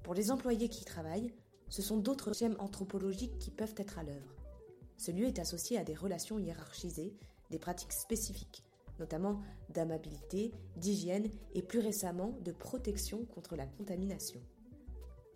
Pour 0.03 0.13
les 0.13 0.31
employés 0.31 0.69
qui 0.69 0.83
y 0.83 0.85
travaillent, 0.85 1.33
ce 1.67 1.81
sont 1.81 1.97
d'autres 1.97 2.31
schèmes 2.31 2.55
anthropologiques 2.59 3.39
qui 3.39 3.51
peuvent 3.51 3.75
être 3.75 3.99
à 3.99 4.03
l'œuvre. 4.03 4.37
Ce 4.95 5.11
lieu 5.11 5.25
est 5.25 5.39
associé 5.39 5.77
à 5.77 5.83
des 5.83 5.95
relations 5.95 6.39
hiérarchisées, 6.39 7.13
des 7.51 7.59
pratiques 7.59 7.93
spécifiques, 7.93 8.63
notamment 8.99 9.41
d'amabilité, 9.69 10.53
d'hygiène 10.75 11.29
et 11.53 11.61
plus 11.61 11.79
récemment 11.79 12.37
de 12.43 12.51
protection 12.51 13.25
contre 13.25 13.55
la 13.55 13.65
contamination. 13.65 14.41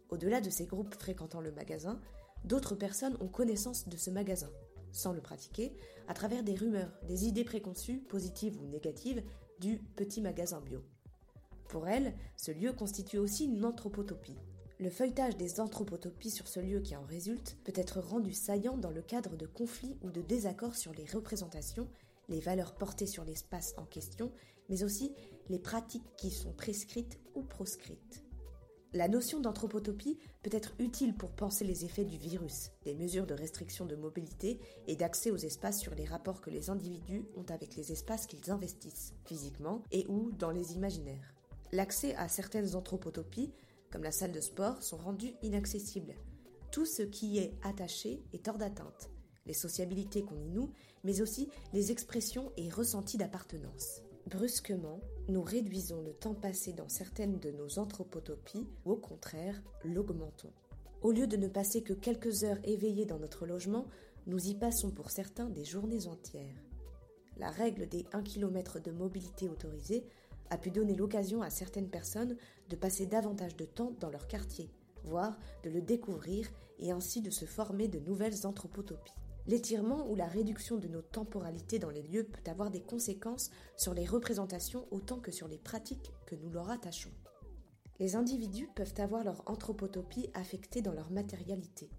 Au-delà 0.10 0.42
de 0.42 0.50
ces 0.50 0.66
groupes 0.66 0.96
fréquentant 0.96 1.42
le 1.42 1.52
magasin, 1.52 2.00
d'autres 2.44 2.76
personnes 2.76 3.18
ont 3.22 3.28
connaissance 3.28 3.88
de 3.88 3.98
ce 3.98 4.10
magasin, 4.10 4.50
sans 4.92 5.14
le 5.14 5.22
pratiquer, 5.22 5.74
à 6.08 6.14
travers 6.14 6.44
des 6.44 6.56
rumeurs, 6.56 6.92
des 7.08 7.26
idées 7.26 7.46
préconçues, 7.46 8.00
positives 8.00 8.60
ou 8.62 8.68
négatives, 8.68 9.24
du 9.60 9.78
petit 9.96 10.22
magasin 10.22 10.60
bio. 10.60 10.84
Pour 11.70 11.88
elles, 11.88 12.14
ce 12.36 12.52
lieu 12.52 12.74
constitue 12.74 13.20
aussi 13.20 13.46
une 13.46 13.64
anthropotopie, 13.64 14.38
le 14.82 14.90
feuilletage 14.90 15.38
des 15.38 15.60
anthropotopies 15.60 16.32
sur 16.32 16.48
ce 16.48 16.60
lieu 16.60 16.80
qui 16.80 16.96
en 16.96 17.04
résulte 17.04 17.56
peut 17.64 17.74
être 17.76 18.00
rendu 18.00 18.34
saillant 18.34 18.78
dans 18.78 18.90
le 18.90 19.04
cadre 19.04 19.38
de 19.38 19.46
conflits 19.46 19.96
ou 20.02 20.10
de 20.10 20.22
désaccords 20.22 20.76
sur 20.76 20.92
les 20.94 21.06
représentations, 21.06 21.88
les 22.30 22.40
valeurs 22.40 22.74
portées 22.74 23.06
sur 23.06 23.24
l'espace 23.24 23.76
en 23.78 23.86
question, 23.86 24.32
mais 24.70 24.84
aussi 24.84 25.14
les 25.50 25.60
pratiques 25.60 26.16
qui 26.18 26.32
sont 26.32 26.52
prescrites 26.54 27.20
ou 27.36 27.44
proscrites. 27.44 28.24
La 28.94 29.08
notion 29.08 29.40
d'anthropotopie 29.40 30.18
peut 30.42 30.50
être 30.52 30.74
utile 30.80 31.16
pour 31.16 31.30
penser 31.32 31.64
les 31.64 31.86
effets 31.86 32.04
du 32.04 32.18
virus, 32.18 32.72
des 32.84 32.96
mesures 32.96 33.28
de 33.28 33.36
restriction 33.36 33.86
de 33.86 33.96
mobilité 33.96 34.60
et 34.88 34.96
d'accès 34.96 35.30
aux 35.30 35.38
espaces 35.38 35.80
sur 35.80 35.94
les 35.94 36.06
rapports 36.06 36.42
que 36.42 36.50
les 36.50 36.72
individus 36.72 37.24
ont 37.38 37.46
avec 37.54 37.76
les 37.76 37.92
espaces 37.92 38.26
qu'ils 38.26 38.50
investissent, 38.50 39.14
physiquement 39.26 39.84
et 39.92 40.08
ou 40.08 40.32
dans 40.32 40.52
les 40.52 40.74
imaginaires. 40.74 41.36
L'accès 41.72 42.16
à 42.16 42.28
certaines 42.28 42.76
anthropotopies 42.76 43.54
comme 43.92 44.04
la 44.04 44.12
salle 44.12 44.32
de 44.32 44.40
sport, 44.40 44.82
sont 44.82 44.98
rendus 44.98 45.34
inaccessibles. 45.42 46.16
Tout 46.72 46.86
ce 46.86 47.04
qui 47.04 47.38
est 47.38 47.54
attaché 47.64 48.24
est 48.34 48.48
hors 48.48 48.58
d'atteinte. 48.58 49.10
Les 49.46 49.54
sociabilités 49.54 50.24
qu'on 50.24 50.40
y 50.40 50.50
noue, 50.50 50.72
mais 51.04 51.22
aussi 51.22 51.50
les 51.74 51.92
expressions 51.92 52.52
et 52.58 52.70
ressentis 52.70 53.18
d'appartenance. 53.18 54.02
Brusquement, 54.28 55.02
nous 55.28 55.42
réduisons 55.42 56.02
le 56.02 56.14
temps 56.14 56.36
passé 56.36 56.74
dans 56.74 56.88
certaines 56.88 57.40
de 57.40 57.52
nos 57.52 57.80
anthropotopies 57.80 58.68
ou 58.86 58.92
au 58.92 58.98
contraire, 58.98 59.62
l'augmentons. 59.84 60.54
Au 61.02 61.12
lieu 61.12 61.28
de 61.28 61.38
ne 61.38 61.48
passer 61.48 61.82
que 61.82 61.94
quelques 61.94 62.44
heures 62.44 62.60
éveillés 62.64 63.06
dans 63.06 63.20
notre 63.20 63.46
logement, 63.46 63.88
nous 64.28 64.48
y 64.48 64.54
passons 64.54 64.92
pour 64.92 65.10
certains 65.10 65.50
des 65.50 65.66
journées 65.66 66.08
entières. 66.08 66.64
La 67.38 67.50
règle 67.50 67.88
des 67.88 68.06
1 68.14 68.22
km 68.22 68.80
de 68.80 68.92
mobilité 68.92 69.50
autorisée 69.50 70.06
a 70.52 70.58
pu 70.58 70.70
donner 70.70 70.94
l'occasion 70.94 71.42
à 71.42 71.50
certaines 71.50 71.90
personnes 71.90 72.38
de 72.70 72.76
passer 72.76 73.08
davantage 73.08 73.56
de 73.56 73.66
temps 73.66 73.96
dans 74.00 74.10
leur 74.10 74.28
quartier, 74.28 74.70
voire 75.06 75.40
de 75.64 75.70
le 75.70 75.82
découvrir 75.82 76.48
et 76.78 76.92
ainsi 76.92 77.22
de 77.22 77.32
se 77.32 77.46
former 77.46 77.88
de 77.88 78.00
nouvelles 78.00 78.46
anthropotopies. 78.46 79.14
L'étirement 79.48 80.08
ou 80.10 80.16
la 80.16 80.28
réduction 80.28 80.78
de 80.78 80.88
nos 80.88 81.02
temporalités 81.02 81.80
dans 81.80 81.90
les 81.90 82.04
lieux 82.04 82.26
peut 82.26 82.52
avoir 82.52 82.70
des 82.70 82.82
conséquences 82.82 83.50
sur 83.76 83.94
les 83.94 84.06
représentations 84.06 84.86
autant 84.92 85.20
que 85.20 85.32
sur 85.32 85.48
les 85.48 85.58
pratiques 85.58 86.12
que 86.28 86.36
nous 86.36 86.52
leur 86.52 86.70
attachons. 86.70 87.14
Les 88.00 88.16
individus 88.16 88.68
peuvent 88.76 88.94
avoir 88.98 89.24
leur 89.24 89.42
anthropotopie 89.46 90.30
affectée 90.34 90.82
dans 90.82 90.94
leur 90.94 91.12
matérialité. 91.12 91.90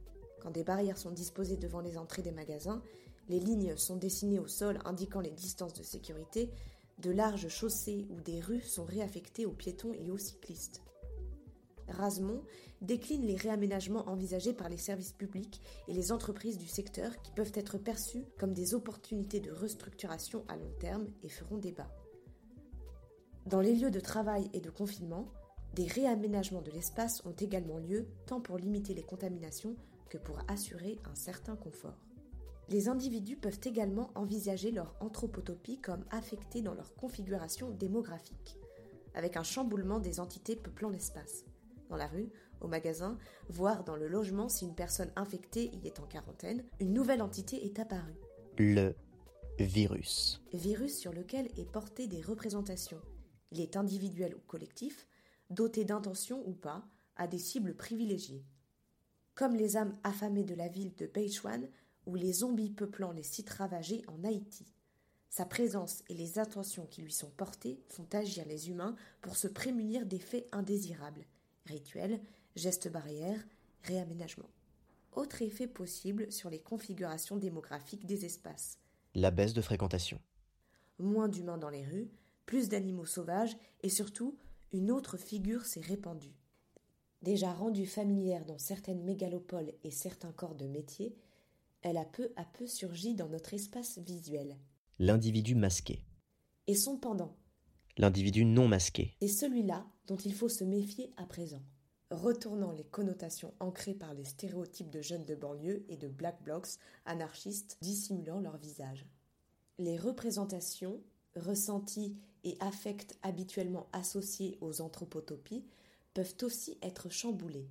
Quand 0.40 0.50
des 0.50 0.64
barrières 0.64 0.98
sont 0.98 1.10
disposées 1.10 1.56
devant 1.56 1.80
les 1.80 1.96
entrées 1.96 2.22
des 2.22 2.32
magasins, 2.32 2.82
les 3.28 3.40
lignes 3.40 3.76
sont 3.76 3.96
dessinées 3.96 4.40
au 4.40 4.48
sol 4.48 4.78
indiquant 4.84 5.20
les 5.20 5.30
distances 5.30 5.74
de 5.74 5.82
sécurité, 5.82 6.50
de 7.02 7.10
larges 7.10 7.48
chaussées 7.48 8.06
ou 8.10 8.20
des 8.20 8.40
rues 8.40 8.60
sont 8.60 8.84
réaffectées 8.84 9.44
aux 9.44 9.52
piétons 9.52 9.92
et 9.92 10.10
aux 10.10 10.18
cyclistes. 10.18 10.82
Rasemont 11.88 12.42
décline 12.80 13.26
les 13.26 13.36
réaménagements 13.36 14.08
envisagés 14.08 14.52
par 14.52 14.68
les 14.68 14.76
services 14.76 15.12
publics 15.12 15.60
et 15.88 15.92
les 15.92 16.12
entreprises 16.12 16.58
du 16.58 16.68
secteur 16.68 17.20
qui 17.22 17.32
peuvent 17.32 17.52
être 17.54 17.76
perçus 17.76 18.24
comme 18.38 18.54
des 18.54 18.74
opportunités 18.74 19.40
de 19.40 19.50
restructuration 19.50 20.44
à 20.48 20.56
long 20.56 20.72
terme 20.78 21.08
et 21.22 21.28
feront 21.28 21.58
débat. 21.58 21.90
Dans 23.46 23.60
les 23.60 23.74
lieux 23.74 23.90
de 23.90 24.00
travail 24.00 24.48
et 24.52 24.60
de 24.60 24.70
confinement, 24.70 25.26
des 25.74 25.86
réaménagements 25.86 26.62
de 26.62 26.70
l'espace 26.70 27.24
ont 27.26 27.34
également 27.40 27.78
lieu 27.78 28.06
tant 28.26 28.40
pour 28.40 28.58
limiter 28.58 28.94
les 28.94 29.02
contaminations 29.02 29.74
que 30.08 30.18
pour 30.18 30.38
assurer 30.48 30.98
un 31.10 31.16
certain 31.16 31.56
confort. 31.56 32.11
Les 32.68 32.88
individus 32.88 33.36
peuvent 33.36 33.60
également 33.64 34.10
envisager 34.14 34.70
leur 34.70 34.94
anthropotopie 35.00 35.80
comme 35.80 36.04
affectée 36.10 36.62
dans 36.62 36.74
leur 36.74 36.94
configuration 36.94 37.70
démographique, 37.70 38.56
avec 39.14 39.36
un 39.36 39.42
chamboulement 39.42 39.98
des 39.98 40.20
entités 40.20 40.56
peuplant 40.56 40.90
l'espace. 40.90 41.44
Dans 41.90 41.96
la 41.96 42.06
rue, 42.06 42.30
au 42.60 42.68
magasin, 42.68 43.18
voire 43.48 43.84
dans 43.84 43.96
le 43.96 44.08
logement 44.08 44.48
si 44.48 44.64
une 44.64 44.74
personne 44.74 45.10
infectée 45.16 45.70
y 45.82 45.86
est 45.86 46.00
en 46.00 46.06
quarantaine, 46.06 46.64
une 46.80 46.94
nouvelle 46.94 47.20
entité 47.20 47.66
est 47.66 47.78
apparue. 47.78 48.18
Le 48.56 48.94
virus. 49.58 50.40
Virus 50.52 50.98
sur 50.98 51.12
lequel 51.12 51.48
est 51.56 51.70
porté 51.70 52.06
des 52.06 52.22
représentations. 52.22 53.00
Il 53.50 53.60
est 53.60 53.76
individuel 53.76 54.34
ou 54.34 54.40
collectif, 54.46 55.06
doté 55.50 55.84
d'intention 55.84 56.42
ou 56.46 56.52
pas, 56.52 56.84
à 57.16 57.26
des 57.26 57.38
cibles 57.38 57.76
privilégiées. 57.76 58.44
Comme 59.34 59.54
les 59.54 59.76
âmes 59.76 59.96
affamées 60.04 60.44
de 60.44 60.54
la 60.54 60.68
ville 60.68 60.94
de 60.94 61.06
Beichuan 61.06 61.68
ou 62.06 62.14
les 62.14 62.32
zombies 62.32 62.70
peuplant 62.70 63.12
les 63.12 63.22
sites 63.22 63.50
ravagés 63.50 64.04
en 64.08 64.24
Haïti. 64.24 64.66
Sa 65.28 65.46
présence 65.46 66.02
et 66.08 66.14
les 66.14 66.38
attentions 66.38 66.86
qui 66.86 67.02
lui 67.02 67.12
sont 67.12 67.30
portées 67.30 67.80
font 67.88 68.06
agir 68.12 68.44
les 68.46 68.68
humains 68.68 68.96
pour 69.22 69.36
se 69.36 69.48
prémunir 69.48 70.04
des 70.04 70.18
faits 70.18 70.46
indésirables 70.52 71.24
rituels, 71.66 72.20
gestes 72.56 72.90
barrières, 72.90 73.42
réaménagement. 73.82 74.50
Autre 75.12 75.42
effet 75.42 75.66
possible 75.66 76.30
sur 76.32 76.50
les 76.50 76.60
configurations 76.60 77.36
démographiques 77.36 78.06
des 78.06 78.24
espaces. 78.24 78.78
La 79.14 79.30
baisse 79.30 79.54
de 79.54 79.62
fréquentation. 79.62 80.20
Moins 80.98 81.28
d'humains 81.28 81.58
dans 81.58 81.70
les 81.70 81.84
rues, 81.84 82.10
plus 82.46 82.68
d'animaux 82.68 83.06
sauvages 83.06 83.56
et 83.82 83.88
surtout, 83.88 84.36
une 84.72 84.90
autre 84.90 85.16
figure 85.16 85.64
s'est 85.64 85.80
répandue. 85.80 86.34
Déjà 87.22 87.52
rendue 87.52 87.86
familière 87.86 88.44
dans 88.44 88.58
certaines 88.58 89.04
mégalopoles 89.04 89.72
et 89.84 89.90
certains 89.90 90.32
corps 90.32 90.54
de 90.54 90.66
métier, 90.66 91.14
elle 91.82 91.96
a 91.96 92.04
peu 92.04 92.32
à 92.36 92.44
peu 92.44 92.66
surgi 92.66 93.14
dans 93.14 93.28
notre 93.28 93.54
espace 93.54 93.98
visuel. 93.98 94.56
L'individu 94.98 95.54
masqué. 95.54 96.04
Et 96.66 96.74
son 96.74 96.96
pendant. 96.96 97.36
L'individu 97.98 98.44
non 98.44 98.68
masqué. 98.68 99.16
Et 99.20 99.28
celui-là 99.28 99.86
dont 100.06 100.16
il 100.16 100.34
faut 100.34 100.48
se 100.48 100.64
méfier 100.64 101.12
à 101.16 101.26
présent. 101.26 101.62
Retournant 102.10 102.72
les 102.72 102.84
connotations 102.84 103.54
ancrées 103.58 103.94
par 103.94 104.14
les 104.14 104.24
stéréotypes 104.24 104.90
de 104.90 105.00
jeunes 105.00 105.24
de 105.24 105.34
banlieue 105.34 105.84
et 105.88 105.96
de 105.96 106.08
black 106.08 106.42
blocs 106.42 106.68
anarchistes 107.04 107.78
dissimulant 107.80 108.40
leur 108.40 108.58
visage. 108.58 109.06
Les 109.78 109.96
représentations, 109.96 111.00
ressentis 111.36 112.16
et 112.44 112.56
affects 112.60 113.16
habituellement 113.22 113.88
associés 113.92 114.58
aux 114.60 114.80
anthropotopies 114.80 115.64
peuvent 116.14 116.36
aussi 116.42 116.78
être 116.82 117.10
chamboulés. 117.10 117.68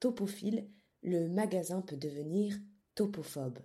Topophile, 0.00 0.66
le 1.02 1.28
magasin 1.28 1.80
peut 1.80 1.96
devenir 1.96 2.58
topophobe. 2.94 3.58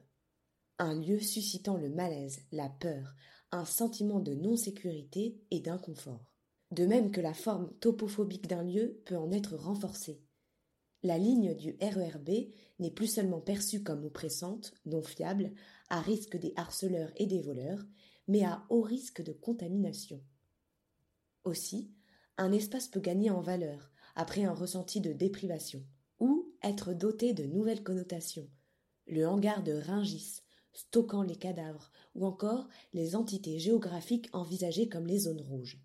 Un 0.79 0.99
lieu 0.99 1.19
suscitant 1.19 1.77
le 1.77 1.89
malaise, 1.89 2.41
la 2.51 2.69
peur, 2.69 3.15
un 3.51 3.65
sentiment 3.65 4.19
de 4.19 4.33
non-sécurité 4.33 5.39
et 5.51 5.59
d'inconfort. 5.59 6.33
De 6.71 6.85
même 6.85 7.11
que 7.11 7.21
la 7.21 7.33
forme 7.33 7.71
topophobique 7.79 8.47
d'un 8.47 8.63
lieu 8.63 9.01
peut 9.05 9.17
en 9.17 9.31
être 9.31 9.55
renforcée. 9.55 10.23
La 11.03 11.17
ligne 11.17 11.55
du 11.55 11.77
RERB 11.81 12.29
n'est 12.79 12.91
plus 12.91 13.07
seulement 13.07 13.39
perçue 13.39 13.83
comme 13.83 14.03
oppressante, 14.03 14.73
non 14.85 15.01
fiable, 15.01 15.53
à 15.89 16.01
risque 16.01 16.37
des 16.37 16.53
harceleurs 16.55 17.11
et 17.15 17.25
des 17.25 17.41
voleurs, 17.41 17.83
mais 18.27 18.43
à 18.43 18.65
haut 18.69 18.81
risque 18.81 19.21
de 19.21 19.31
contamination. 19.31 20.21
Aussi, 21.43 21.91
un 22.37 22.51
espace 22.51 22.87
peut 22.87 22.99
gagner 22.99 23.29
en 23.29 23.41
valeur 23.41 23.91
après 24.15 24.43
un 24.43 24.53
ressenti 24.53 25.01
de 25.01 25.13
déprivation, 25.13 25.83
ou 26.19 26.53
être 26.61 26.93
doté 26.93 27.33
de 27.33 27.45
nouvelles 27.45 27.83
connotations, 27.83 28.49
le 29.09 29.27
hangar 29.27 29.63
de 29.63 29.73
Ringis, 29.73 30.41
stockant 30.73 31.23
les 31.23 31.35
cadavres, 31.35 31.91
ou 32.15 32.25
encore 32.25 32.67
les 32.93 33.15
entités 33.15 33.59
géographiques 33.59 34.29
envisagées 34.33 34.87
comme 34.87 35.07
les 35.07 35.19
zones 35.19 35.41
rouges. 35.41 35.79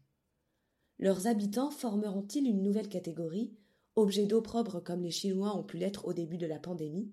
Leurs 0.99 1.27
habitants 1.27 1.71
formeront-ils 1.71 2.47
une 2.47 2.63
nouvelle 2.63 2.89
catégorie, 2.89 3.53
objets 3.97 4.27
d'opprobre 4.27 4.83
comme 4.83 5.03
les 5.03 5.11
Chinois 5.11 5.57
ont 5.57 5.65
pu 5.65 5.79
l'être 5.79 6.07
au 6.07 6.13
début 6.13 6.39
de 6.39 6.47
la 6.47 6.59
pandémie? 6.59 7.13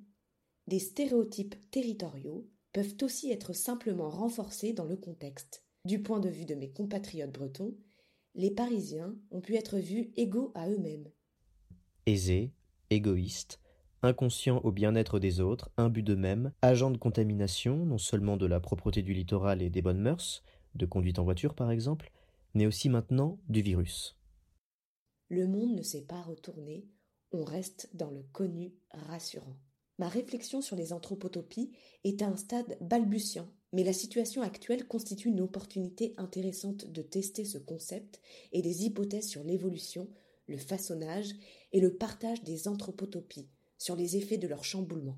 Des 0.67 0.79
stéréotypes 0.79 1.55
territoriaux 1.71 2.47
peuvent 2.73 2.95
aussi 3.01 3.31
être 3.31 3.53
simplement 3.53 4.09
renforcés 4.09 4.73
dans 4.73 4.85
le 4.85 4.97
contexte. 4.97 5.63
Du 5.85 6.01
point 6.01 6.19
de 6.19 6.29
vue 6.29 6.45
de 6.45 6.55
mes 6.55 6.71
compatriotes 6.71 7.31
bretons, 7.31 7.75
les 8.35 8.51
Parisiens 8.51 9.15
ont 9.31 9.41
pu 9.41 9.55
être 9.55 9.77
vus 9.77 10.11
égaux 10.15 10.51
à 10.55 10.69
eux-mêmes. 10.69 11.09
Aisés, 12.05 12.53
égoïstes, 12.89 13.59
inconscients 14.03 14.59
au 14.63 14.71
bien-être 14.71 15.19
des 15.19 15.39
autres, 15.39 15.71
imbus 15.77 16.03
d'eux-mêmes, 16.03 16.51
agents 16.61 16.91
de 16.91 16.97
contamination 16.97 17.85
non 17.85 17.97
seulement 17.97 18.37
de 18.37 18.45
la 18.45 18.59
propreté 18.59 19.01
du 19.01 19.13
littoral 19.13 19.61
et 19.61 19.69
des 19.69 19.81
bonnes 19.81 20.01
mœurs, 20.01 20.43
de 20.75 20.85
conduite 20.85 21.19
en 21.19 21.23
voiture 21.23 21.53
par 21.53 21.71
exemple, 21.71 22.11
mais 22.53 22.65
aussi 22.65 22.89
maintenant 22.89 23.39
du 23.47 23.61
virus. 23.61 24.17
Le 25.29 25.47
monde 25.47 25.75
ne 25.75 25.81
s'est 25.81 26.05
pas 26.05 26.21
retourné, 26.21 26.87
on 27.31 27.43
reste 27.43 27.89
dans 27.93 28.11
le 28.11 28.23
connu 28.33 28.73
rassurant. 28.91 29.55
Ma 29.99 30.09
réflexion 30.09 30.61
sur 30.61 30.75
les 30.75 30.93
anthropotopies 30.93 31.71
est 32.03 32.21
à 32.21 32.27
un 32.27 32.35
stade 32.35 32.77
balbutiant, 32.81 33.47
mais 33.71 33.83
la 33.83 33.93
situation 33.93 34.41
actuelle 34.41 34.87
constitue 34.87 35.29
une 35.29 35.41
opportunité 35.41 36.13
intéressante 36.17 36.91
de 36.91 37.01
tester 37.01 37.45
ce 37.45 37.57
concept 37.57 38.19
et 38.51 38.61
des 38.61 38.85
hypothèses 38.85 39.29
sur 39.29 39.43
l'évolution, 39.43 40.09
le 40.47 40.57
façonnage 40.57 41.29
et 41.71 41.79
le 41.79 41.95
partage 41.95 42.43
des 42.43 42.67
anthropotopies, 42.67 43.47
sur 43.81 43.95
les 43.95 44.15
effets 44.15 44.37
de 44.37 44.47
leur 44.47 44.63
chamboulement, 44.63 45.17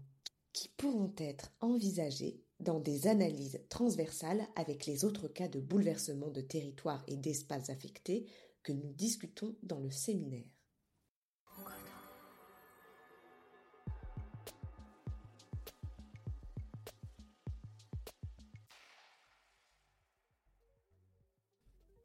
qui 0.54 0.70
pourront 0.70 1.14
être 1.18 1.52
envisagés 1.60 2.42
dans 2.62 2.80
des 2.80 3.08
analyses 3.08 3.60
transversales 3.68 4.48
avec 4.56 4.86
les 4.86 5.04
autres 5.04 5.28
cas 5.28 5.50
de 5.50 5.60
bouleversement 5.60 6.30
de 6.30 6.40
territoire 6.40 7.04
et 7.10 7.18
d'espaces 7.18 7.70
affectés 7.70 8.26
que 8.64 8.72
nous 8.72 8.94
discutons 8.94 9.54
dans 9.64 9.82
le 9.82 9.92
séminaire. 9.92 10.48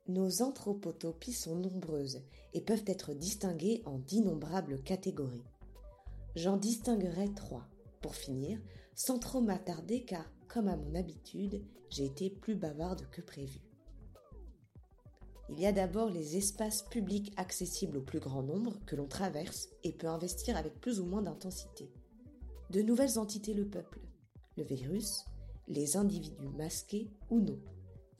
Nos 0.08 0.42
anthropotopies 0.42 1.34
sont 1.34 1.54
nombreuses 1.54 2.20
et 2.52 2.62
peuvent 2.62 2.82
être 2.88 3.14
distinguées 3.14 3.80
en 3.84 3.98
d'innombrables 4.00 4.82
catégories. 4.82 5.44
J'en 6.36 6.56
distinguerai 6.56 7.32
trois, 7.34 7.68
pour 8.00 8.14
finir, 8.14 8.60
sans 8.94 9.18
trop 9.18 9.40
m'attarder 9.40 10.04
car, 10.04 10.24
comme 10.48 10.68
à 10.68 10.76
mon 10.76 10.94
habitude, 10.94 11.62
j'ai 11.90 12.06
été 12.06 12.30
plus 12.30 12.54
bavarde 12.54 13.08
que 13.10 13.20
prévu. 13.20 13.60
Il 15.50 15.58
y 15.58 15.66
a 15.66 15.72
d'abord 15.72 16.10
les 16.10 16.36
espaces 16.36 16.82
publics 16.82 17.32
accessibles 17.36 17.96
au 17.96 18.02
plus 18.02 18.20
grand 18.20 18.42
nombre 18.42 18.78
que 18.84 18.96
l'on 18.96 19.08
traverse 19.08 19.68
et 19.82 19.92
peut 19.92 20.08
investir 20.08 20.56
avec 20.56 20.78
plus 20.80 21.00
ou 21.00 21.06
moins 21.06 21.22
d'intensité. 21.22 21.90
De 22.70 22.82
nouvelles 22.82 23.18
entités 23.18 23.54
le 23.54 23.66
peuple, 23.66 24.00
le 24.58 24.64
virus, 24.64 25.24
les 25.66 25.96
individus 25.96 26.48
masqués 26.56 27.10
ou 27.30 27.40
non. 27.40 27.58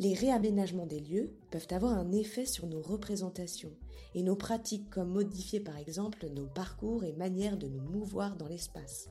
Les 0.01 0.15
réaménagements 0.15 0.87
des 0.87 1.01
lieux 1.01 1.35
peuvent 1.51 1.67
avoir 1.71 1.93
un 1.93 2.13
effet 2.13 2.47
sur 2.47 2.69
nos 2.69 2.81
représentations 2.81 3.75
et 4.15 4.23
nos 4.23 4.37
pratiques 4.37 4.89
comme 4.91 5.11
modifier 5.11 5.59
par 5.59 5.77
exemple 5.77 6.29
nos 6.29 6.47
parcours 6.47 7.03
et 7.03 7.13
manières 7.13 7.57
de 7.57 7.67
nous 7.67 7.83
mouvoir 7.83 8.37
dans 8.37 8.47
l'espace. 8.47 9.09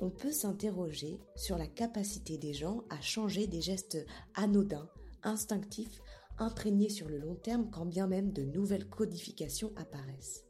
On 0.00 0.10
peut 0.10 0.32
s'interroger 0.32 1.20
sur 1.36 1.56
la 1.56 1.68
capacité 1.68 2.36
des 2.36 2.52
gens 2.52 2.82
à 2.90 3.00
changer 3.00 3.46
des 3.46 3.60
gestes 3.60 4.04
anodins, 4.34 4.88
instinctifs, 5.22 6.02
imprégnés 6.38 6.88
sur 6.88 7.08
le 7.08 7.18
long 7.18 7.36
terme 7.36 7.70
quand 7.70 7.86
bien 7.86 8.08
même 8.08 8.32
de 8.32 8.42
nouvelles 8.42 8.88
codifications 8.88 9.70
apparaissent. 9.76 10.44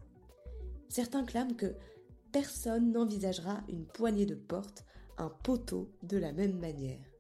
Certains 0.89 1.25
clament 1.25 1.55
que 1.55 1.75
personne 2.33 2.93
n'envisagera 2.93 3.63
une 3.69 3.85
poignée 3.85 4.25
de 4.25 4.35
porte, 4.35 4.87
un 5.19 5.29
poteau 5.29 5.91
de 6.03 6.17
la 6.17 6.33
même 6.33 6.59
manière 6.59 7.12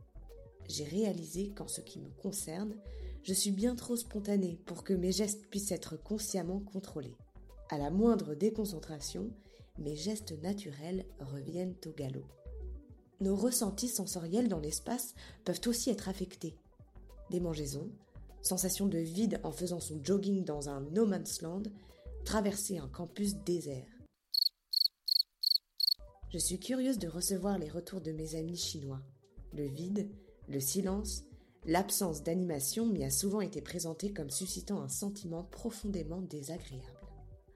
j'ai 0.72 0.84
réalisé 0.84 1.50
qu'en 1.50 1.68
ce 1.68 1.80
qui 1.80 2.00
me 2.00 2.10
concerne, 2.22 2.74
je 3.22 3.34
suis 3.34 3.52
bien 3.52 3.76
trop 3.76 3.94
spontanée 3.94 4.58
pour 4.66 4.82
que 4.82 4.94
mes 4.94 5.12
gestes 5.12 5.46
puissent 5.46 5.70
être 5.70 5.96
consciemment 5.96 6.60
contrôlés. 6.60 7.16
À 7.68 7.78
la 7.78 7.90
moindre 7.90 8.34
déconcentration, 8.34 9.30
mes 9.78 9.96
gestes 9.96 10.40
naturels 10.42 11.04
reviennent 11.20 11.76
au 11.86 11.90
galop. 11.90 12.26
Nos 13.20 13.36
ressentis 13.36 13.88
sensoriels 13.88 14.48
dans 14.48 14.58
l'espace 14.58 15.14
peuvent 15.44 15.60
aussi 15.66 15.90
être 15.90 16.08
affectés. 16.08 16.56
Démangeaisons, 17.30 17.90
sensation 18.40 18.86
de 18.86 18.98
vide 18.98 19.40
en 19.44 19.52
faisant 19.52 19.80
son 19.80 20.02
jogging 20.02 20.44
dans 20.44 20.68
un 20.68 20.80
no 20.80 21.06
man's 21.06 21.40
land, 21.42 21.62
traverser 22.24 22.78
un 22.78 22.88
campus 22.88 23.36
désert. 23.36 23.86
Je 26.32 26.38
suis 26.38 26.58
curieuse 26.58 26.98
de 26.98 27.08
recevoir 27.08 27.58
les 27.58 27.68
retours 27.68 28.00
de 28.00 28.10
mes 28.10 28.36
amis 28.36 28.56
chinois. 28.56 29.02
Le 29.52 29.66
vide, 29.66 30.08
le 30.48 30.60
silence, 30.60 31.24
l'absence 31.66 32.22
d'animation 32.22 32.86
m'y 32.86 33.04
a 33.04 33.10
souvent 33.10 33.40
été 33.40 33.60
présenté 33.60 34.12
comme 34.12 34.30
suscitant 34.30 34.80
un 34.80 34.88
sentiment 34.88 35.44
profondément 35.44 36.20
désagréable. 36.20 36.84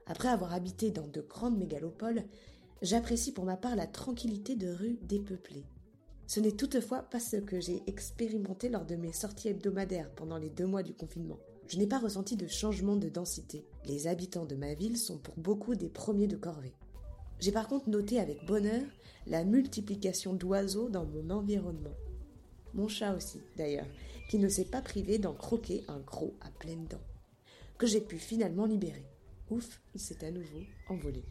Après 0.05 0.29
avoir 0.29 0.53
habité 0.53 0.91
dans 0.91 1.07
de 1.07 1.21
grandes 1.21 1.57
mégalopoles, 1.57 2.23
j'apprécie 2.81 3.33
pour 3.33 3.45
ma 3.45 3.57
part 3.57 3.75
la 3.75 3.87
tranquillité 3.87 4.55
de 4.55 4.71
rues 4.71 4.99
dépeuplées. 5.01 5.65
Ce 6.27 6.39
n'est 6.39 6.51
toutefois 6.51 7.03
pas 7.03 7.19
ce 7.19 7.37
que 7.37 7.59
j'ai 7.59 7.83
expérimenté 7.87 8.69
lors 8.69 8.85
de 8.85 8.95
mes 8.95 9.13
sorties 9.13 9.49
hebdomadaires 9.49 10.11
pendant 10.15 10.37
les 10.37 10.49
deux 10.49 10.65
mois 10.65 10.83
du 10.83 10.93
confinement. 10.93 11.39
Je 11.67 11.77
n'ai 11.77 11.87
pas 11.87 11.99
ressenti 11.99 12.37
de 12.37 12.47
changement 12.47 12.95
de 12.95 13.09
densité. 13.09 13.65
Les 13.85 14.07
habitants 14.07 14.45
de 14.45 14.55
ma 14.55 14.73
ville 14.73 14.97
sont 14.97 15.17
pour 15.17 15.35
beaucoup 15.37 15.75
des 15.75 15.89
premiers 15.89 16.27
de 16.27 16.37
corvée. 16.37 16.73
J'ai 17.39 17.51
par 17.51 17.67
contre 17.67 17.89
noté 17.89 18.19
avec 18.19 18.45
bonheur 18.45 18.83
la 19.25 19.43
multiplication 19.43 20.33
d'oiseaux 20.33 20.89
dans 20.89 21.05
mon 21.05 21.29
environnement. 21.29 21.95
Mon 22.73 22.87
chat 22.87 23.15
aussi, 23.15 23.41
d'ailleurs, 23.55 23.87
qui 24.29 24.37
ne 24.37 24.49
s'est 24.49 24.65
pas 24.65 24.81
privé 24.81 25.17
d'en 25.17 25.33
croquer 25.33 25.83
un 25.87 25.99
gros 25.99 26.35
à 26.41 26.49
pleines 26.49 26.87
dents, 26.87 27.01
que 27.77 27.87
j'ai 27.87 28.01
pu 28.01 28.17
finalement 28.17 28.65
libérer. 28.65 29.05
Ouf, 29.49 29.81
il 29.95 30.01
s'est 30.01 30.25
à 30.25 30.31
nouveau 30.31 30.61
envolé. 30.89 31.23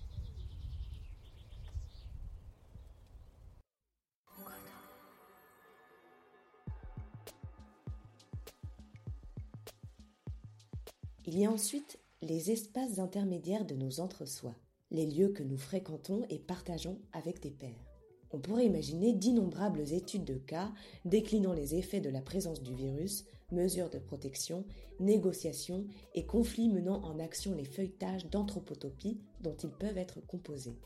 Il 11.27 11.39
y 11.39 11.45
a 11.45 11.51
ensuite 11.51 11.99
les 12.23 12.51
espaces 12.51 12.99
intermédiaires 12.99 13.67
de 13.67 13.75
nos 13.75 14.01
entre-soi 14.01 14.55
les 14.91 15.07
lieux 15.07 15.29
que 15.29 15.43
nous 15.43 15.59
fréquentons 15.59 16.25
et 16.31 16.39
partageons 16.39 17.01
avec 17.13 17.41
des 17.41 17.51
pairs. 17.51 17.86
On 18.33 18.39
pourrait 18.39 18.67
imaginer 18.67 19.13
d'innombrables 19.13 19.93
études 19.93 20.25
de 20.25 20.35
cas 20.35 20.73
déclinant 21.05 21.53
les 21.53 21.75
effets 21.75 22.01
de 22.01 22.11
la 22.11 22.21
présence 22.21 22.63
du 22.63 22.75
virus, 22.75 23.25
mesures 23.53 23.91
de 23.91 23.99
protection, 23.99 24.65
négociations 25.01 25.85
et 26.15 26.27
conflits 26.27 26.69
menant 26.69 27.03
en 27.05 27.19
action 27.19 27.55
les 27.55 27.65
feuilletages 27.65 28.27
d'anthropotopie 28.27 29.21
dont 29.41 29.57
ils 29.63 29.71
peuvent 29.71 29.99
être 29.99 30.21
composés. 30.27 30.77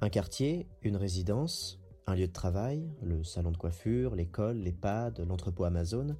Un 0.00 0.10
quartier, 0.10 0.66
une 0.82 0.96
résidence, 0.96 1.78
un 2.06 2.14
lieu 2.14 2.26
de 2.26 2.32
travail, 2.32 2.82
le 3.02 3.22
salon 3.24 3.52
de 3.52 3.56
coiffure, 3.56 4.14
l'école, 4.14 4.58
l'EHPAD, 4.58 5.20
l'entrepôt 5.20 5.64
Amazon, 5.64 6.16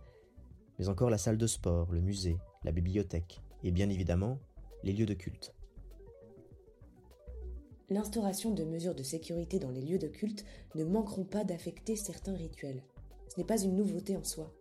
mais 0.79 0.89
encore 0.89 1.11
la 1.11 1.19
salle 1.19 1.39
de 1.39 1.47
sport, 1.47 1.93
le 1.93 2.01
musée, 2.01 2.37
la 2.63 2.73
bibliothèque, 2.73 3.41
et 3.63 3.71
bien 3.71 3.91
évidemment 3.91 4.39
les 4.83 4.93
lieux 4.93 5.07
de 5.07 5.15
culte. 5.15 5.55
L'instauration 7.91 8.51
de 8.51 8.65
mesures 8.65 8.95
de 8.95 9.03
sécurité 9.03 9.59
dans 9.59 9.71
les 9.71 9.83
lieux 9.83 9.99
de 9.99 10.09
culte 10.09 10.47
ne 10.75 10.85
manqueront 10.85 11.25
pas 11.25 11.45
d'affecter 11.45 11.97
certains 11.97 12.35
rituels. 12.35 12.83
Ce 13.29 13.39
n'est 13.39 13.47
pas 13.47 13.61
une 13.61 13.77
nouveauté 13.77 14.17
en 14.17 14.25
soi. 14.25 14.55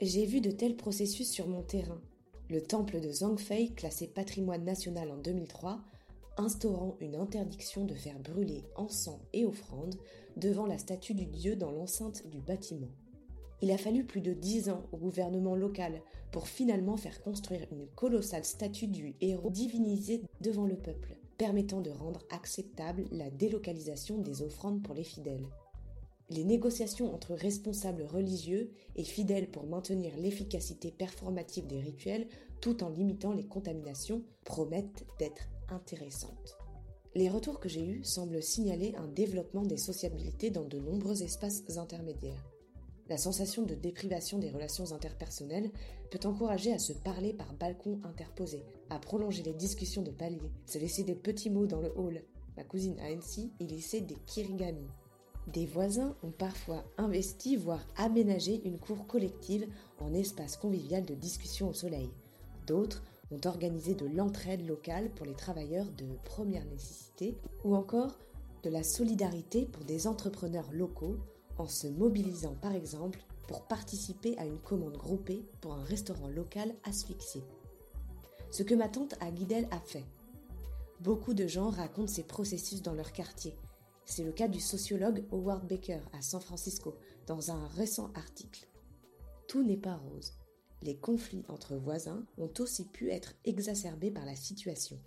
J'ai 0.00 0.24
vu 0.24 0.40
de 0.40 0.50
tels 0.50 0.76
processus 0.76 1.30
sur 1.30 1.48
mon 1.48 1.62
terrain. 1.62 2.00
Le 2.48 2.62
temple 2.62 3.00
de 3.00 3.10
Zhangfei, 3.10 3.74
classé 3.74 4.06
patrimoine 4.06 4.64
national 4.64 5.10
en 5.10 5.18
2003, 5.18 5.82
instaurant 6.38 6.96
une 7.00 7.16
interdiction 7.16 7.84
de 7.84 7.94
faire 7.94 8.18
brûler 8.20 8.64
encens 8.74 9.20
et 9.34 9.44
offrandes 9.44 9.96
devant 10.36 10.66
la 10.66 10.78
statue 10.78 11.14
du 11.14 11.26
dieu 11.26 11.56
dans 11.56 11.72
l'enceinte 11.72 12.26
du 12.28 12.40
bâtiment. 12.40 12.90
Il 13.60 13.70
a 13.70 13.78
fallu 13.78 14.04
plus 14.04 14.20
de 14.20 14.32
dix 14.32 14.70
ans 14.70 14.86
au 14.92 14.96
gouvernement 14.96 15.56
local 15.56 16.00
pour 16.30 16.48
finalement 16.48 16.96
faire 16.96 17.22
construire 17.22 17.66
une 17.70 17.86
colossale 17.86 18.44
statue 18.44 18.86
du 18.86 19.14
héros 19.20 19.50
divinisé 19.50 20.22
devant 20.40 20.66
le 20.66 20.76
peuple 20.76 21.16
permettant 21.38 21.80
de 21.80 21.90
rendre 21.90 22.22
acceptable 22.30 23.06
la 23.10 23.30
délocalisation 23.30 24.18
des 24.18 24.42
offrandes 24.42 24.82
pour 24.82 24.94
les 24.94 25.04
fidèles. 25.04 25.46
Les 26.28 26.44
négociations 26.44 27.14
entre 27.14 27.34
responsables 27.34 28.02
religieux 28.02 28.72
et 28.96 29.04
fidèles 29.04 29.50
pour 29.50 29.66
maintenir 29.66 30.16
l'efficacité 30.16 30.90
performative 30.90 31.66
des 31.66 31.80
rituels 31.80 32.26
tout 32.60 32.82
en 32.82 32.88
limitant 32.88 33.32
les 33.32 33.46
contaminations 33.46 34.24
promettent 34.44 35.06
d'être 35.18 35.48
intéressantes. 35.68 36.56
Les 37.14 37.28
retours 37.28 37.60
que 37.60 37.68
j'ai 37.68 37.86
eus 37.86 38.04
semblent 38.04 38.42
signaler 38.42 38.94
un 38.96 39.06
développement 39.06 39.62
des 39.62 39.78
sociabilités 39.78 40.50
dans 40.50 40.64
de 40.64 40.78
nombreux 40.78 41.22
espaces 41.22 41.62
intermédiaires. 41.78 42.44
La 43.08 43.18
sensation 43.18 43.62
de 43.62 43.74
déprivation 43.74 44.38
des 44.38 44.50
relations 44.50 44.92
interpersonnelles 44.92 45.70
peut 46.10 46.26
encourager 46.26 46.72
à 46.72 46.78
se 46.78 46.92
parler 46.92 47.32
par 47.32 47.52
balcon 47.54 48.00
interposé, 48.02 48.64
à 48.90 48.98
prolonger 48.98 49.44
les 49.44 49.52
discussions 49.52 50.02
de 50.02 50.10
palier, 50.10 50.50
se 50.66 50.78
laisser 50.78 51.04
des 51.04 51.14
petits 51.14 51.50
mots 51.50 51.66
dans 51.66 51.80
le 51.80 51.92
hall. 51.96 52.22
Ma 52.56 52.64
cousine 52.64 52.98
a 52.98 53.06
ainsi 53.06 53.52
y 53.60 53.66
laissé 53.66 54.00
des 54.00 54.16
kirigami. 54.26 54.88
Des 55.52 55.66
voisins 55.66 56.16
ont 56.24 56.32
parfois 56.32 56.82
investi, 56.98 57.56
voire 57.56 57.86
aménagé 57.96 58.60
une 58.64 58.80
cour 58.80 59.06
collective 59.06 59.68
en 60.00 60.12
espace 60.12 60.56
convivial 60.56 61.04
de 61.04 61.14
discussion 61.14 61.68
au 61.68 61.72
soleil. 61.72 62.10
D'autres 62.66 63.04
ont 63.30 63.46
organisé 63.46 63.94
de 63.94 64.06
l'entraide 64.06 64.66
locale 64.66 65.10
pour 65.10 65.26
les 65.26 65.34
travailleurs 65.34 65.86
de 65.96 66.06
première 66.24 66.64
nécessité 66.64 67.36
ou 67.64 67.76
encore 67.76 68.18
de 68.64 68.70
la 68.70 68.82
solidarité 68.82 69.66
pour 69.66 69.84
des 69.84 70.08
entrepreneurs 70.08 70.72
locaux 70.72 71.18
en 71.58 71.66
se 71.66 71.86
mobilisant 71.86 72.54
par 72.54 72.74
exemple 72.74 73.20
pour 73.48 73.66
participer 73.66 74.36
à 74.38 74.44
une 74.44 74.58
commande 74.58 74.96
groupée 74.96 75.44
pour 75.60 75.72
un 75.74 75.84
restaurant 75.84 76.28
local 76.28 76.74
asphyxié. 76.84 77.42
Ce 78.50 78.62
que 78.62 78.74
ma 78.74 78.88
tante 78.88 79.14
à 79.20 79.30
Guidel 79.30 79.68
a 79.70 79.80
fait. 79.80 80.04
Beaucoup 81.00 81.34
de 81.34 81.46
gens 81.46 81.70
racontent 81.70 82.12
ces 82.12 82.22
processus 82.22 82.82
dans 82.82 82.94
leur 82.94 83.12
quartier. 83.12 83.54
C'est 84.04 84.24
le 84.24 84.32
cas 84.32 84.48
du 84.48 84.60
sociologue 84.60 85.24
Howard 85.32 85.66
Baker 85.66 86.00
à 86.12 86.22
San 86.22 86.40
Francisco 86.40 86.94
dans 87.26 87.50
un 87.50 87.66
récent 87.68 88.10
article. 88.14 88.68
Tout 89.48 89.62
n'est 89.62 89.76
pas 89.76 89.96
rose. 89.96 90.32
Les 90.82 90.96
conflits 90.96 91.44
entre 91.48 91.76
voisins 91.76 92.24
ont 92.38 92.50
aussi 92.58 92.84
pu 92.84 93.10
être 93.10 93.34
exacerbés 93.44 94.10
par 94.10 94.24
la 94.24 94.36
situation. 94.36 94.98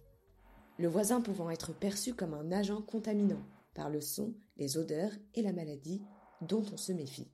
Le 0.77 0.87
voisin 0.87 1.21
pouvant 1.21 1.49
être 1.49 1.73
perçu 1.73 2.13
comme 2.13 2.33
un 2.33 2.51
agent 2.51 2.81
contaminant 2.81 3.41
par 3.73 3.89
le 3.89 4.01
son, 4.01 4.33
les 4.57 4.77
odeurs 4.77 5.11
et 5.35 5.41
la 5.41 5.53
maladie 5.53 6.01
dont 6.41 6.63
on 6.71 6.77
se 6.77 6.91
méfie. 6.91 7.31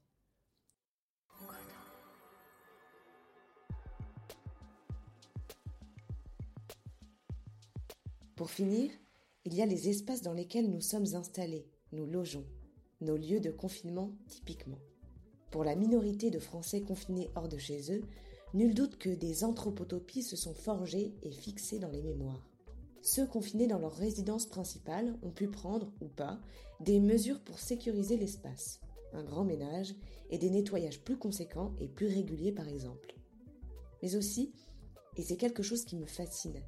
Pour 8.35 8.49
finir, 8.49 8.91
il 9.45 9.53
y 9.53 9.61
a 9.61 9.65
les 9.65 9.87
espaces 9.89 10.21
dans 10.21 10.33
lesquels 10.33 10.69
nous 10.69 10.81
sommes 10.81 11.15
installés, 11.15 11.69
nous 11.93 12.05
logeons, 12.05 12.45
nos 12.99 13.15
lieux 13.15 13.39
de 13.39 13.51
confinement 13.51 14.11
typiquement. 14.27 14.79
Pour 15.51 15.63
la 15.63 15.75
minorité 15.75 16.31
de 16.31 16.39
Français 16.39 16.81
confinés 16.81 17.29
hors 17.35 17.47
de 17.47 17.57
chez 17.57 17.93
eux, 17.93 18.03
nul 18.53 18.73
doute 18.73 18.97
que 18.97 19.09
des 19.09 19.45
anthropotopies 19.45 20.23
se 20.23 20.35
sont 20.35 20.53
forgées 20.53 21.13
et 21.23 21.31
fixées 21.31 21.79
dans 21.79 21.91
les 21.91 22.01
mémoires. 22.01 22.45
Ceux 23.01 23.25
confinés 23.25 23.67
dans 23.67 23.79
leur 23.79 23.93
résidence 23.93 24.47
principale 24.47 25.17
ont 25.21 25.31
pu 25.31 25.47
prendre, 25.47 25.93
ou 26.01 26.07
pas, 26.07 26.41
des 26.81 26.99
mesures 26.99 27.39
pour 27.39 27.59
sécuriser 27.59 28.17
l'espace 28.17 28.81
un 29.15 29.23
grand 29.23 29.43
ménage 29.43 29.95
et 30.29 30.37
des 30.37 30.49
nettoyages 30.49 31.01
plus 31.01 31.17
conséquents 31.17 31.73
et 31.79 31.87
plus 31.87 32.07
réguliers 32.07 32.51
par 32.51 32.67
exemple. 32.67 33.15
Mais 34.01 34.15
aussi, 34.15 34.53
et 35.17 35.21
c'est 35.21 35.37
quelque 35.37 35.63
chose 35.63 35.85
qui 35.85 35.95
me 35.95 36.05
fascine, 36.05 36.61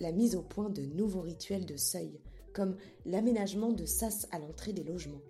la 0.00 0.12
mise 0.12 0.36
au 0.36 0.42
point 0.42 0.70
de 0.70 0.82
nouveaux 0.82 1.22
rituels 1.22 1.66
de 1.66 1.76
seuil, 1.76 2.20
comme 2.52 2.76
l'aménagement 3.06 3.72
de 3.72 3.84
sas 3.84 4.26
à 4.30 4.38
l'entrée 4.38 4.72
des 4.72 4.84
logements. 4.84 5.22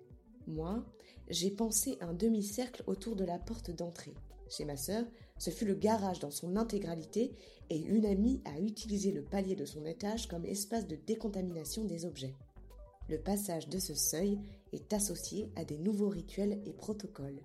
Moi, 0.47 0.83
j'ai 1.29 1.51
pensé 1.51 1.97
un 2.01 2.13
demi-cercle 2.13 2.83
autour 2.87 3.15
de 3.15 3.23
la 3.23 3.37
porte 3.37 3.71
d'entrée. 3.71 4.15
Chez 4.49 4.65
ma 4.65 4.77
sœur, 4.77 5.05
ce 5.37 5.51
fut 5.51 5.65
le 5.65 5.75
garage 5.75 6.19
dans 6.19 6.31
son 6.31 6.55
intégralité 6.55 7.31
et 7.69 7.77
une 7.77 8.05
amie 8.05 8.41
a 8.45 8.59
utilisé 8.59 9.11
le 9.11 9.23
palier 9.23 9.55
de 9.55 9.65
son 9.65 9.85
étage 9.85 10.27
comme 10.27 10.45
espace 10.45 10.87
de 10.87 10.95
décontamination 10.95 11.85
des 11.85 12.05
objets. 12.05 12.35
Le 13.09 13.17
passage 13.17 13.67
de 13.69 13.79
ce 13.79 13.95
seuil 13.95 14.37
est 14.71 14.93
associé 14.93 15.49
à 15.55 15.65
des 15.65 15.79
nouveaux 15.79 16.09
rituels 16.09 16.61
et 16.67 16.73
protocoles. 16.73 17.41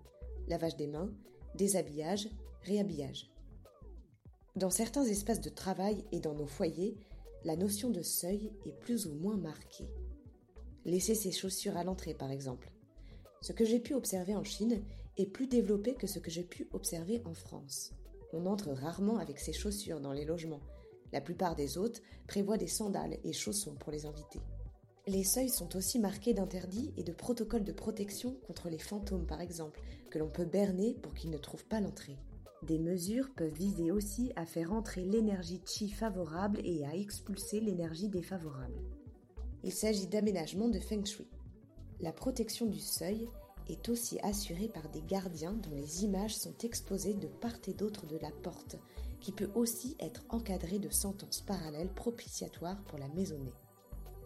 Lavage 0.47 0.77
des 0.77 0.87
mains, 0.87 1.11
déshabillage, 1.55 2.29
réhabillage. 2.65 3.31
Dans 4.57 4.69
certains 4.69 5.05
espaces 5.05 5.41
de 5.41 5.49
travail 5.49 6.05
et 6.13 6.21
dans 6.21 6.35
nos 6.35 6.47
foyers, 6.47 6.99
la 7.45 7.57
notion 7.57 7.89
de 7.89 8.03
seuil 8.03 8.53
est 8.67 8.79
plus 8.79 9.07
ou 9.07 9.15
moins 9.15 9.39
marquée. 9.39 9.89
Laisser 10.85 11.15
ses 11.15 11.33
chaussures 11.33 11.79
à 11.79 11.85
l'entrée, 11.85 12.13
par 12.13 12.31
exemple. 12.31 12.71
Ce 13.41 13.53
que 13.53 13.65
j'ai 13.65 13.81
pu 13.81 13.95
observer 13.95 14.37
en 14.37 14.45
Chine 14.45 14.83
est 15.17 15.27
plus 15.27 15.47
développé 15.47 15.95
que 15.95 16.07
ce 16.07 16.19
que 16.19 16.31
j'ai 16.31 16.45
pu 16.45 16.69
observer 16.75 17.23
en 17.25 17.33
France. 17.33 17.93
On 18.35 18.45
entre 18.45 18.71
rarement 18.71 19.17
avec 19.17 19.39
ses 19.39 19.55
chaussures 19.55 20.01
dans 20.01 20.13
les 20.13 20.27
logements. 20.27 20.63
La 21.11 21.23
plupart 21.23 21.57
des 21.57 21.79
hôtes 21.79 22.03
prévoient 22.27 22.59
des 22.59 22.67
sandales 22.67 23.17
et 23.25 23.33
chaussons 23.33 23.77
pour 23.77 23.93
les 23.93 24.05
invités. 24.05 24.43
Les 25.07 25.23
seuils 25.23 25.51
sont 25.51 25.77
aussi 25.77 25.99
marqués 25.99 26.33
d'interdits 26.33 26.95
et 26.97 27.03
de 27.03 27.13
protocoles 27.13 27.65
de 27.65 27.73
protection 27.73 28.37
contre 28.47 28.71
les 28.71 28.79
fantômes 28.79 29.27
par 29.27 29.43
exemple, 29.43 29.83
que 30.11 30.19
l'on 30.19 30.31
peut 30.31 30.47
berner 30.47 30.95
pour 30.95 31.13
qu'ils 31.13 31.31
ne 31.31 31.37
trouvent 31.37 31.67
pas 31.67 31.81
l'entrée. 31.81 32.17
Des 32.63 32.79
mesures 32.79 33.29
peuvent 33.37 33.53
viser 33.53 33.91
aussi 33.91 34.33
à 34.35 34.47
faire 34.47 34.73
entrer 34.73 35.05
l'énergie 35.05 35.61
chi 35.67 35.91
favorable 35.91 36.63
et 36.65 36.87
à 36.87 36.95
expulser 36.95 37.61
l'énergie 37.61 38.09
défavorable. 38.09 38.81
Il 39.63 39.73
s'agit 39.73 40.07
d'aménagement 40.07 40.69
de 40.69 40.79
feng 40.79 41.05
shui. 41.05 41.27
La 42.01 42.13
protection 42.13 42.65
du 42.65 42.81
seuil 42.81 43.29
est 43.69 43.91
aussi 43.91 44.19
assurée 44.21 44.69
par 44.69 44.89
des 44.89 45.03
gardiens 45.03 45.53
dont 45.53 45.75
les 45.75 46.05
images 46.05 46.37
sont 46.37 46.57
exposées 46.63 47.15
de 47.15 47.29
part 47.29 47.59
et 47.67 47.75
d'autre 47.75 48.07
de 48.07 48.17
la 48.17 48.31
porte, 48.31 48.77
qui 49.21 49.33
peut 49.33 49.51
aussi 49.55 49.97
être 50.01 50.25
encadrée 50.31 50.79
de 50.79 50.89
sentences 50.89 51.43
parallèles 51.43 51.93
propitiatoires 51.93 52.83
pour 52.85 52.99
la 52.99 53.09
maisonnée. 53.09 53.53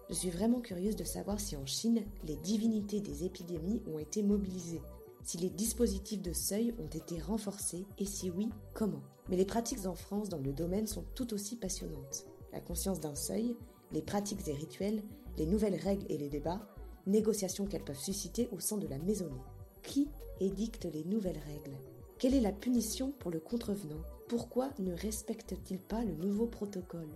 Je 0.08 0.14
suis 0.14 0.30
vraiment 0.30 0.60
curieuse 0.60 0.96
de 0.96 1.04
savoir 1.04 1.38
si 1.38 1.54
en 1.54 1.66
Chine, 1.66 2.02
les 2.24 2.36
divinités 2.36 3.00
des 3.00 3.24
épidémies 3.24 3.82
ont 3.92 3.98
été 3.98 4.22
mobilisées, 4.22 4.80
si 5.22 5.36
les 5.36 5.50
dispositifs 5.50 6.22
de 6.22 6.32
seuil 6.32 6.74
ont 6.78 6.88
été 6.88 7.20
renforcés 7.20 7.84
et 7.98 8.06
si 8.06 8.30
oui, 8.30 8.48
comment. 8.72 9.02
Mais 9.28 9.36
les 9.36 9.44
pratiques 9.44 9.84
en 9.84 9.94
France 9.94 10.30
dans 10.30 10.38
le 10.38 10.54
domaine 10.54 10.86
sont 10.86 11.04
tout 11.14 11.34
aussi 11.34 11.56
passionnantes. 11.56 12.24
La 12.54 12.60
conscience 12.60 13.00
d'un 13.00 13.14
seuil, 13.14 13.54
les 13.92 14.00
pratiques 14.00 14.48
et 14.48 14.54
rituels, 14.54 15.02
les 15.36 15.44
nouvelles 15.44 15.74
règles 15.74 16.06
et 16.08 16.16
les 16.16 16.30
débats, 16.30 16.66
négociations 17.06 17.66
qu'elles 17.66 17.84
peuvent 17.84 17.98
susciter 17.98 18.48
au 18.52 18.60
sein 18.60 18.78
de 18.78 18.86
la 18.86 18.98
maisonnée. 18.98 19.42
Qui 19.82 20.08
édicte 20.40 20.86
les 20.86 21.04
nouvelles 21.04 21.40
règles? 21.46 21.76
Quelle 22.18 22.34
est 22.34 22.40
la 22.40 22.52
punition 22.52 23.12
pour 23.18 23.30
le 23.30 23.40
contrevenant? 23.40 24.00
Pourquoi 24.26 24.70
ne 24.78 24.94
respecte-t-il 24.94 25.78
pas 25.78 26.02
le 26.02 26.14
nouveau 26.14 26.46
protocole? 26.46 27.10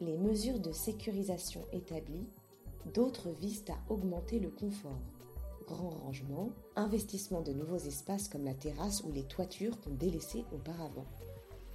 Les 0.00 0.16
mesures 0.16 0.60
de 0.60 0.70
sécurisation 0.70 1.64
établies, 1.72 2.28
d'autres 2.94 3.30
visent 3.40 3.64
à 3.68 3.92
augmenter 3.92 4.38
le 4.38 4.50
confort. 4.50 5.00
Grand 5.66 5.90
rangement, 5.90 6.50
investissement 6.76 7.42
de 7.42 7.52
nouveaux 7.52 7.78
espaces 7.78 8.28
comme 8.28 8.44
la 8.44 8.54
terrasse 8.54 9.02
ou 9.04 9.12
les 9.12 9.24
toitures 9.24 9.78
qu'on 9.80 9.90
délaissées 9.90 10.44
auparavant. 10.54 11.06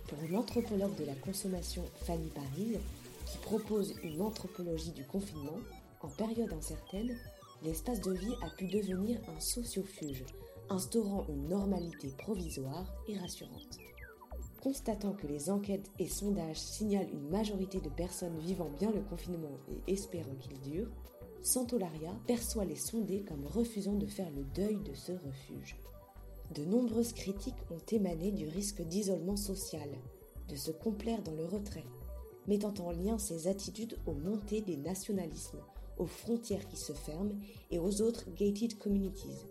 Pour 0.08 0.18
l'anthropologue 0.30 0.96
de 0.96 1.06
la 1.06 1.16
consommation 1.16 1.84
Fanny 2.06 2.30
Paris, 2.30 2.78
qui 3.26 3.38
propose 3.40 3.94
une 4.04 4.22
anthropologie 4.22 4.92
du 4.92 5.06
confinement, 5.06 5.60
en 6.02 6.08
période 6.08 6.54
incertaine, 6.54 7.16
l'espace 7.64 8.02
de 8.02 8.14
vie 8.14 8.36
a 8.42 8.50
pu 8.50 8.68
devenir 8.68 9.20
un 9.36 9.40
sociofuge, 9.40 10.24
instaurant 10.70 11.26
une 11.30 11.48
normalité 11.50 12.10
provisoire 12.18 12.86
et 13.08 13.18
rassurante. 13.18 13.80
Constatant 14.64 15.12
que 15.12 15.28
les 15.28 15.50
enquêtes 15.50 15.92
et 16.00 16.08
sondages 16.08 16.62
signalent 16.62 17.10
une 17.12 17.28
majorité 17.28 17.82
de 17.82 17.90
personnes 17.90 18.40
vivant 18.40 18.70
bien 18.80 18.94
le 18.94 19.02
confinement 19.02 19.58
et 19.68 19.92
espérant 19.92 20.36
qu'il 20.40 20.58
dure, 20.62 20.88
Santolaria 21.42 22.16
perçoit 22.28 22.64
les 22.64 22.78
sondés 22.78 23.26
comme 23.28 23.46
refusant 23.46 23.96
de 23.96 24.06
faire 24.06 24.32
le 24.32 24.46
deuil 24.56 24.78
de 24.78 24.94
ce 24.94 25.12
refuge. 25.12 25.76
De 26.56 26.64
nombreuses 26.64 27.12
critiques 27.12 27.62
ont 27.72 27.86
émané 27.92 28.32
du 28.32 28.48
risque 28.48 28.82
d'isolement 28.84 29.36
social, 29.36 29.90
de 30.48 30.56
se 30.56 30.72
complaire 30.72 31.22
dans 31.24 31.36
le 31.36 31.46
retrait, 31.46 31.84
mettant 32.48 32.74
en 32.86 32.92
lien 32.92 33.18
ces 33.18 33.50
attitudes 33.50 33.98
aux 34.06 34.14
montées 34.14 34.62
des 34.62 34.78
nationalismes, 34.78 35.60
aux 35.98 36.08
frontières 36.08 36.70
qui 36.70 36.78
se 36.78 36.94
ferment 36.94 37.36
et 37.70 37.80
aux 37.80 38.02
autres 38.02 38.32
gated 38.34 38.78
communities. 38.78 39.46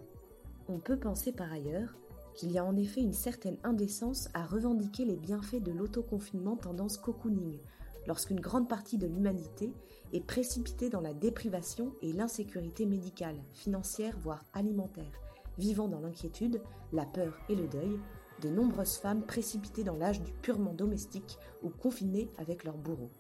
On 0.69 0.79
peut 0.79 0.99
penser 0.99 1.33
par 1.33 1.53
ailleurs 1.53 1.99
qu'il 2.35 2.53
y 2.53 2.59
a 2.59 2.65
en 2.65 2.77
effet 2.77 3.01
une 3.01 3.13
certaine 3.13 3.59
indécence 3.65 4.29
à 4.35 4.45
revendiquer 4.45 5.05
les 5.05 5.17
bienfaits 5.17 5.63
de 5.63 5.73
l'autoconfinement 5.73 6.57
tendance 6.57 6.97
cocooning, 6.97 7.59
lorsqu'une 8.07 8.41
grande 8.41 8.69
partie 8.69 8.99
de 8.99 9.07
l'humanité 9.07 9.73
est 10.13 10.25
précipitée 10.25 10.91
dans 10.91 11.01
la 11.01 11.15
déprivation 11.15 11.93
et 12.03 12.13
l'insécurité 12.13 12.87
médicale, 12.87 13.37
financière, 13.53 14.19
voire 14.19 14.45
alimentaire, 14.53 15.13
vivant 15.59 15.89
dans 15.89 16.01
l'inquiétude, 16.01 16.61
la 16.93 17.07
peur 17.07 17.39
et 17.49 17.55
le 17.55 17.69
deuil, 17.69 17.99
de 18.41 18.49
nombreuses 18.49 18.97
femmes 18.97 19.25
précipitées 19.25 19.85
dans 19.85 19.97
l'âge 19.97 20.21
du 20.23 20.33
purement 20.33 20.75
domestique 20.75 21.39
ou 21.63 21.71
confinées 21.71 22.29
avec 22.39 22.65
leurs 22.65 22.77
bourreaux. 22.77 23.11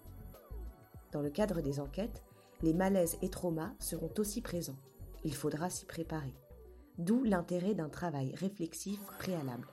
Dans 1.13 1.23
le 1.23 1.31
cadre 1.31 1.61
des 1.61 1.79
enquêtes, 1.79 2.25
les 2.63 2.73
malaises 2.73 3.19
et 3.23 3.29
traumas 3.29 3.73
seront 3.79 4.11
aussi 4.19 4.41
présents. 4.41 4.79
Il 5.25 5.35
faudra 5.35 5.71
s'y 5.71 5.85
préparer 5.85 6.33
d'où 7.03 7.25
l'intérêt 7.25 7.75
d'un 7.75 7.89
travail 7.89 8.33
réflexif 8.37 9.01
préalable. 9.19 9.67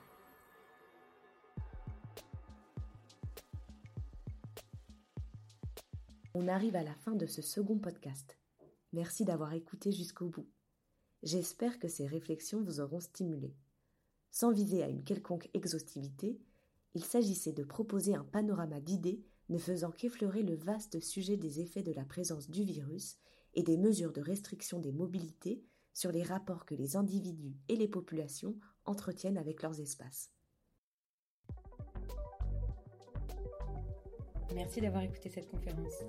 On 6.34 6.48
arrive 6.48 6.74
à 6.74 6.82
la 6.82 6.94
fin 6.94 7.14
de 7.14 7.26
ce 7.26 7.40
second 7.40 7.78
podcast. 7.78 8.36
Merci 8.92 9.24
d'avoir 9.24 9.52
écouté 9.52 9.92
jusqu'au 9.92 10.28
bout. 10.28 10.48
J'espère 11.22 11.78
que 11.78 11.86
ces 11.86 12.06
réflexions 12.06 12.62
vous 12.62 12.80
auront 12.80 13.00
stimulé. 13.00 13.54
Sans 14.30 14.50
viser 14.50 14.82
à 14.82 14.88
une 14.88 15.04
quelconque 15.04 15.50
exhaustivité, 15.54 16.40
il 16.94 17.04
s'agissait 17.04 17.52
de 17.52 17.62
proposer 17.62 18.14
un 18.14 18.24
panorama 18.24 18.80
d'idées 18.80 19.22
ne 19.50 19.58
faisant 19.58 19.92
qu'effleurer 19.92 20.42
le 20.42 20.56
vaste 20.56 21.00
sujet 21.00 21.36
des 21.36 21.60
effets 21.60 21.82
de 21.82 21.92
la 21.92 22.04
présence 22.04 22.50
du 22.50 22.64
virus 22.64 23.18
et 23.54 23.62
des 23.62 23.76
mesures 23.76 24.12
de 24.12 24.20
restriction 24.20 24.80
des 24.80 24.92
mobilités 24.92 25.64
sur 25.92 26.12
les 26.12 26.22
rapports 26.22 26.64
que 26.66 26.74
les 26.74 26.96
individus 26.96 27.56
et 27.68 27.76
les 27.76 27.88
populations 27.88 28.56
entretiennent 28.84 29.38
avec 29.38 29.62
leurs 29.62 29.80
espaces. 29.80 30.30
Merci 34.54 34.80
d'avoir 34.80 35.02
écouté 35.02 35.28
cette 35.28 35.48
conférence. 35.48 36.02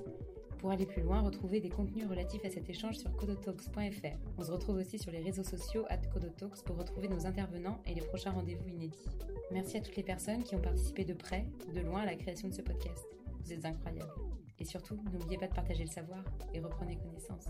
Pour 0.57 0.71
aller 0.71 0.85
plus 0.85 1.01
loin, 1.01 1.21
retrouvez 1.21 1.59
des 1.59 1.69
contenus 1.69 2.07
relatifs 2.07 2.45
à 2.45 2.49
cet 2.49 2.69
échange 2.69 2.97
sur 2.97 3.15
codotalks.fr. 3.15 4.17
On 4.37 4.43
se 4.43 4.51
retrouve 4.51 4.77
aussi 4.77 4.99
sur 4.99 5.11
les 5.11 5.21
réseaux 5.21 5.43
sociaux 5.43 5.85
at 5.89 5.97
codotalks 5.97 6.63
pour 6.63 6.77
retrouver 6.77 7.07
nos 7.07 7.25
intervenants 7.25 7.81
et 7.87 7.95
les 7.95 8.01
prochains 8.01 8.31
rendez-vous 8.31 8.67
inédits. 8.69 9.09
Merci 9.51 9.77
à 9.77 9.81
toutes 9.81 9.95
les 9.95 10.03
personnes 10.03 10.43
qui 10.43 10.55
ont 10.55 10.61
participé 10.61 11.03
de 11.03 11.13
près 11.13 11.45
ou 11.67 11.71
de 11.71 11.81
loin 11.81 12.01
à 12.01 12.05
la 12.05 12.15
création 12.15 12.47
de 12.47 12.53
ce 12.53 12.61
podcast. 12.61 13.05
Vous 13.43 13.53
êtes 13.53 13.65
incroyables. 13.65 14.13
Et 14.59 14.65
surtout, 14.65 14.99
n'oubliez 15.11 15.39
pas 15.39 15.47
de 15.47 15.55
partager 15.55 15.83
le 15.83 15.89
savoir 15.89 16.23
et 16.53 16.59
reprenez 16.59 16.97
connaissance. 16.97 17.45